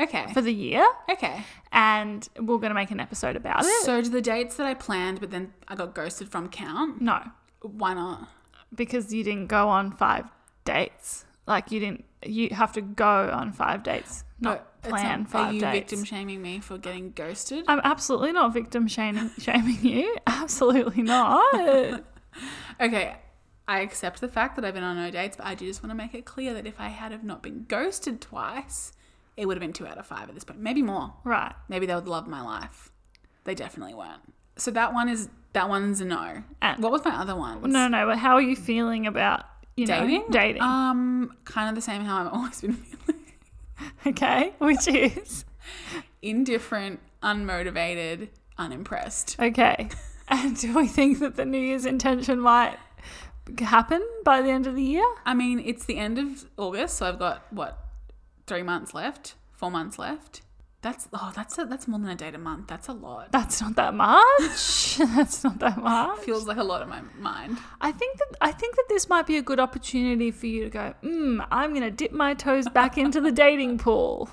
[0.00, 0.32] Okay.
[0.32, 1.42] for the year, Okay.
[1.72, 3.84] and we're going to make an episode about it.
[3.84, 7.00] So do the dates that I planned, but then I got ghosted from count?
[7.02, 7.22] no,
[7.62, 8.28] Why not?
[8.74, 10.24] because you didn't go on five
[10.64, 11.24] dates.
[11.46, 12.04] Like you didn't.
[12.24, 15.90] You have to go on five dates, not it's plan not- five Are you dates.
[15.90, 17.64] victim shaming me for getting ghosted?
[17.66, 20.16] I'm absolutely not victim shaming, shaming you.
[20.26, 22.04] Absolutely not.
[22.80, 23.16] Okay,
[23.68, 25.90] I accept the fact that I've been on no dates, but I do just want
[25.90, 28.92] to make it clear that if I had have not been ghosted twice,
[29.36, 30.60] it would have been two out of five at this point.
[30.60, 31.14] Maybe more.
[31.24, 31.52] right.
[31.68, 32.90] Maybe they would love my life.
[33.44, 34.20] They definitely weren't.
[34.56, 36.42] So that one is that one's a no.
[36.62, 37.62] And- what was my other one?
[37.70, 38.06] No, no.
[38.06, 39.44] But how are you feeling about
[39.76, 40.24] you know dating.
[40.30, 40.62] dating?
[40.62, 43.20] Um, kind of the same how I've always been feeling.
[44.06, 45.44] okay, which is
[46.22, 48.28] Indifferent, unmotivated,
[48.58, 49.36] unimpressed.
[49.40, 49.88] okay.
[50.32, 52.76] And do we think that the New Year's intention might
[53.58, 55.04] happen by the end of the year?
[55.26, 57.76] I mean, it's the end of August, so I've got what
[58.50, 60.42] three months left, four months left.
[60.82, 62.66] That's oh, that's a, that's more than a date a month.
[62.66, 63.30] That's a lot.
[63.30, 64.96] That's not that much.
[65.14, 66.18] That's not that much.
[66.20, 67.58] Feels like a lot in my mind.
[67.80, 70.70] I think that I think that this might be a good opportunity for you to
[70.70, 70.94] go.
[71.02, 74.30] Hmm, I'm gonna dip my toes back into the dating pool.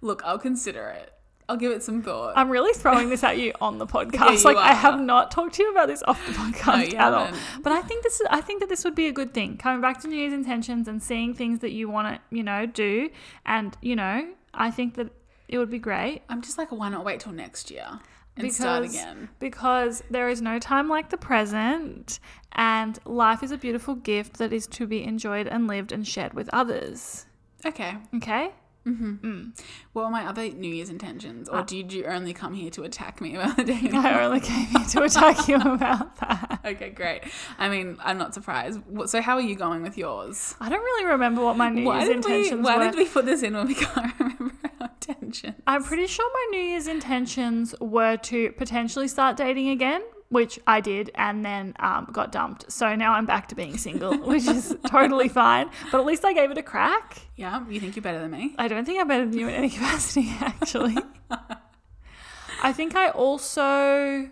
[0.00, 1.12] Look, I'll consider it.
[1.48, 2.34] I'll give it some thought.
[2.36, 4.38] I'm really throwing this at you on the podcast.
[4.38, 7.12] you like I have not talked to you about this off the podcast you at
[7.12, 7.24] all.
[7.26, 7.62] haven't.
[7.62, 9.56] But I think this is I think that this would be a good thing.
[9.56, 12.66] Coming back to New Year's intentions and seeing things that you want to, you know,
[12.66, 13.08] do
[13.46, 15.08] and, you know, I think that
[15.48, 18.00] it would be great I'm just like, why not wait till next year
[18.36, 19.28] and start Because- again?
[19.38, 22.20] because there is no time like the present,
[22.52, 26.34] and life is a beautiful gift that is to be enjoyed and lived and shared
[26.34, 27.24] with others.
[27.66, 27.96] Okay.
[28.16, 28.50] Okay?
[28.88, 29.26] Mm-hmm.
[29.26, 29.60] Mm.
[29.92, 31.48] What were my other New Year's intentions?
[31.48, 31.62] Or ah.
[31.62, 33.94] did you only come here to attack me about the dating?
[33.94, 36.60] I only came here to attack you about that.
[36.64, 37.22] okay, great.
[37.58, 38.80] I mean, I'm not surprised.
[39.06, 40.54] So, how are you going with yours?
[40.60, 42.84] I don't really remember what my New Why Year's did, we, intentions why were.
[42.84, 45.62] Why did we put this in when we can't remember our intentions?
[45.66, 50.80] I'm pretty sure my New Year's intentions were to potentially start dating again, which I
[50.80, 52.70] did, and then um, got dumped.
[52.70, 55.70] So now I'm back to being single, which is totally fine.
[55.90, 57.18] But at least I gave it a crack.
[57.36, 58.54] Yeah, you think you're better than me?
[58.58, 60.96] I don't think I'm better than you in any capacity, actually.
[62.62, 64.30] I think I also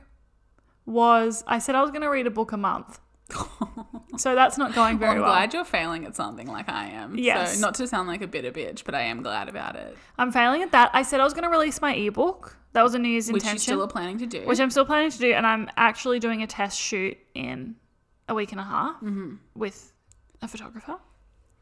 [0.85, 3.01] was, I said I was going to read a book a month.
[4.19, 5.39] So that's not going very Well, I'm well.
[5.41, 7.17] glad you're failing at something like I am.
[7.19, 7.55] Yes.
[7.55, 9.97] So, not to sound like a bitter bitch, but I am glad about it.
[10.19, 10.91] I'm failing at that.
[10.93, 12.57] I said I was going to release my ebook.
[12.73, 13.59] That was a New Year's Which you intention.
[13.61, 14.45] still are planning to do.
[14.47, 17.77] which I'm still planning to do, and I'm actually doing a test shoot in
[18.29, 19.37] a week and a half Mm-hmm.
[19.55, 19.93] with
[20.43, 20.97] a photographer.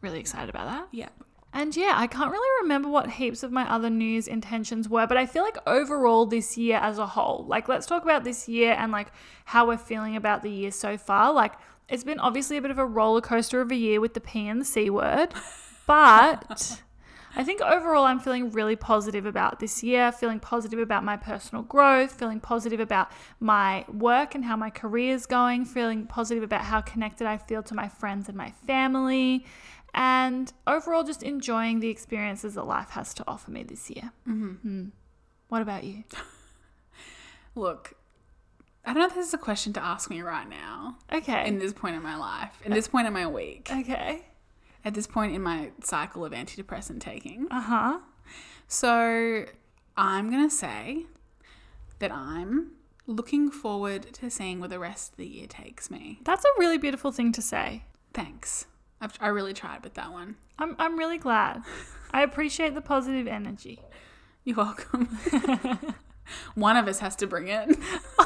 [0.01, 0.89] Really excited about that.
[0.93, 1.09] yeah.
[1.57, 5.07] And yeah, I can't really remember what heaps of my other New Year's intentions were,
[5.07, 8.49] but I feel like overall this year as a whole, like let's talk about this
[8.49, 9.13] year and like
[9.45, 11.33] how we're feeling about the year so far.
[11.33, 11.53] Like
[11.89, 14.49] it's been obviously a bit of a roller coaster of a year with the P
[14.49, 15.29] and the C word,
[15.87, 16.83] but
[17.37, 21.63] I think overall I'm feeling really positive about this year, feeling positive about my personal
[21.63, 23.11] growth, feeling positive about
[23.41, 27.63] my work and how my career is going, feeling positive about how connected I feel
[27.65, 29.45] to my friends and my family,
[29.93, 34.13] and overall just enjoying the experiences that life has to offer me this year.
[34.29, 34.87] Mm-hmm.
[35.49, 36.05] What about you?
[37.57, 37.95] Look,
[38.87, 41.47] I don't know if this is a question to ask me right now, Okay.
[41.47, 44.23] in this point in my life, in this point in my week, okay.
[44.85, 47.47] at this point in my cycle of antidepressant taking.
[47.51, 47.99] Uh huh.
[48.69, 49.47] So
[49.97, 51.07] I'm going to say
[51.99, 52.73] that I'm
[53.07, 56.21] looking forward to seeing where the rest of the year takes me.
[56.25, 57.85] That's a really beautiful thing to say.
[58.13, 58.67] Thanks.
[59.01, 60.37] I've, I really tried with that one.
[60.59, 61.63] I'm, I'm really glad.
[62.13, 63.81] I appreciate the positive energy.
[64.45, 65.19] You're welcome.
[66.55, 67.77] one of us has to bring it.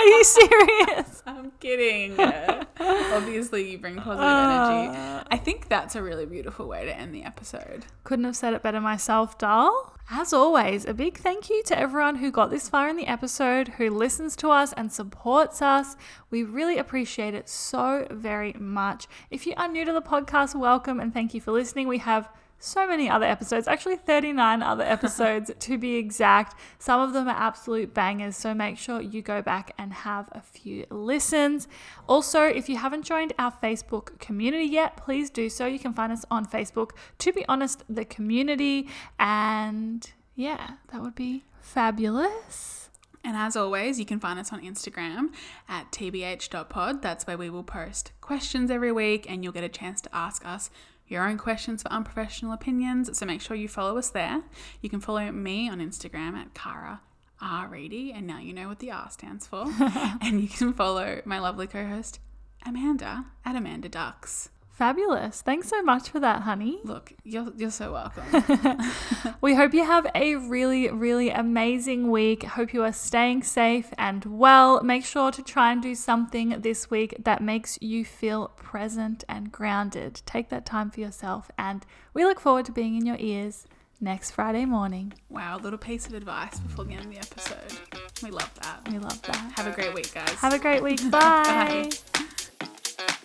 [0.00, 1.22] Are you serious?
[1.26, 2.18] I'm kidding.
[2.18, 5.18] Obviously, you bring positive ah.
[5.18, 5.26] energy.
[5.30, 7.84] I think that's a really beautiful way to end the episode.
[8.02, 9.94] Couldn't have said it better myself, doll.
[10.10, 13.68] As always, a big thank you to everyone who got this far in the episode,
[13.76, 15.96] who listens to us and supports us.
[16.30, 19.06] We really appreciate it so very much.
[19.30, 21.88] If you are new to the podcast, welcome and thank you for listening.
[21.88, 22.30] We have
[22.60, 26.54] so many other episodes, actually 39 other episodes to be exact.
[26.78, 30.40] Some of them are absolute bangers, so make sure you go back and have a
[30.40, 31.66] few listens.
[32.06, 35.66] Also, if you haven't joined our Facebook community yet, please do so.
[35.66, 38.88] You can find us on Facebook, to be honest, the community.
[39.18, 42.90] And yeah, that would be fabulous.
[43.22, 45.28] And as always, you can find us on Instagram
[45.68, 47.02] at tbh.pod.
[47.02, 50.46] That's where we will post questions every week and you'll get a chance to ask
[50.46, 50.70] us
[51.10, 53.18] your own questions for unprofessional opinions.
[53.18, 54.42] So make sure you follow us there.
[54.80, 57.02] You can follow me on Instagram at Kara
[57.42, 59.64] R Reedy, and now you know what the R stands for.
[60.22, 62.20] and you can follow my lovely co-host
[62.64, 64.50] Amanda at Amanda Ducks.
[64.80, 65.42] Fabulous.
[65.42, 66.80] Thanks so much for that, honey.
[66.84, 68.24] Look, you're you're so welcome.
[69.42, 72.44] We hope you have a really, really amazing week.
[72.44, 74.82] Hope you are staying safe and well.
[74.82, 79.52] Make sure to try and do something this week that makes you feel present and
[79.52, 80.22] grounded.
[80.24, 83.66] Take that time for yourself, and we look forward to being in your ears
[84.00, 85.12] next Friday morning.
[85.28, 87.78] wow, a little piece of advice before the end of the episode.
[88.22, 88.88] We love that.
[88.90, 89.52] We love that.
[89.56, 90.30] Have a great week, guys.
[90.36, 91.00] Have a great week.
[91.10, 91.90] Bye.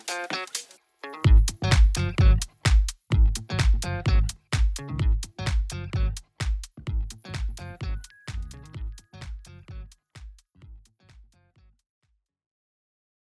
[0.06, 0.46] Bye.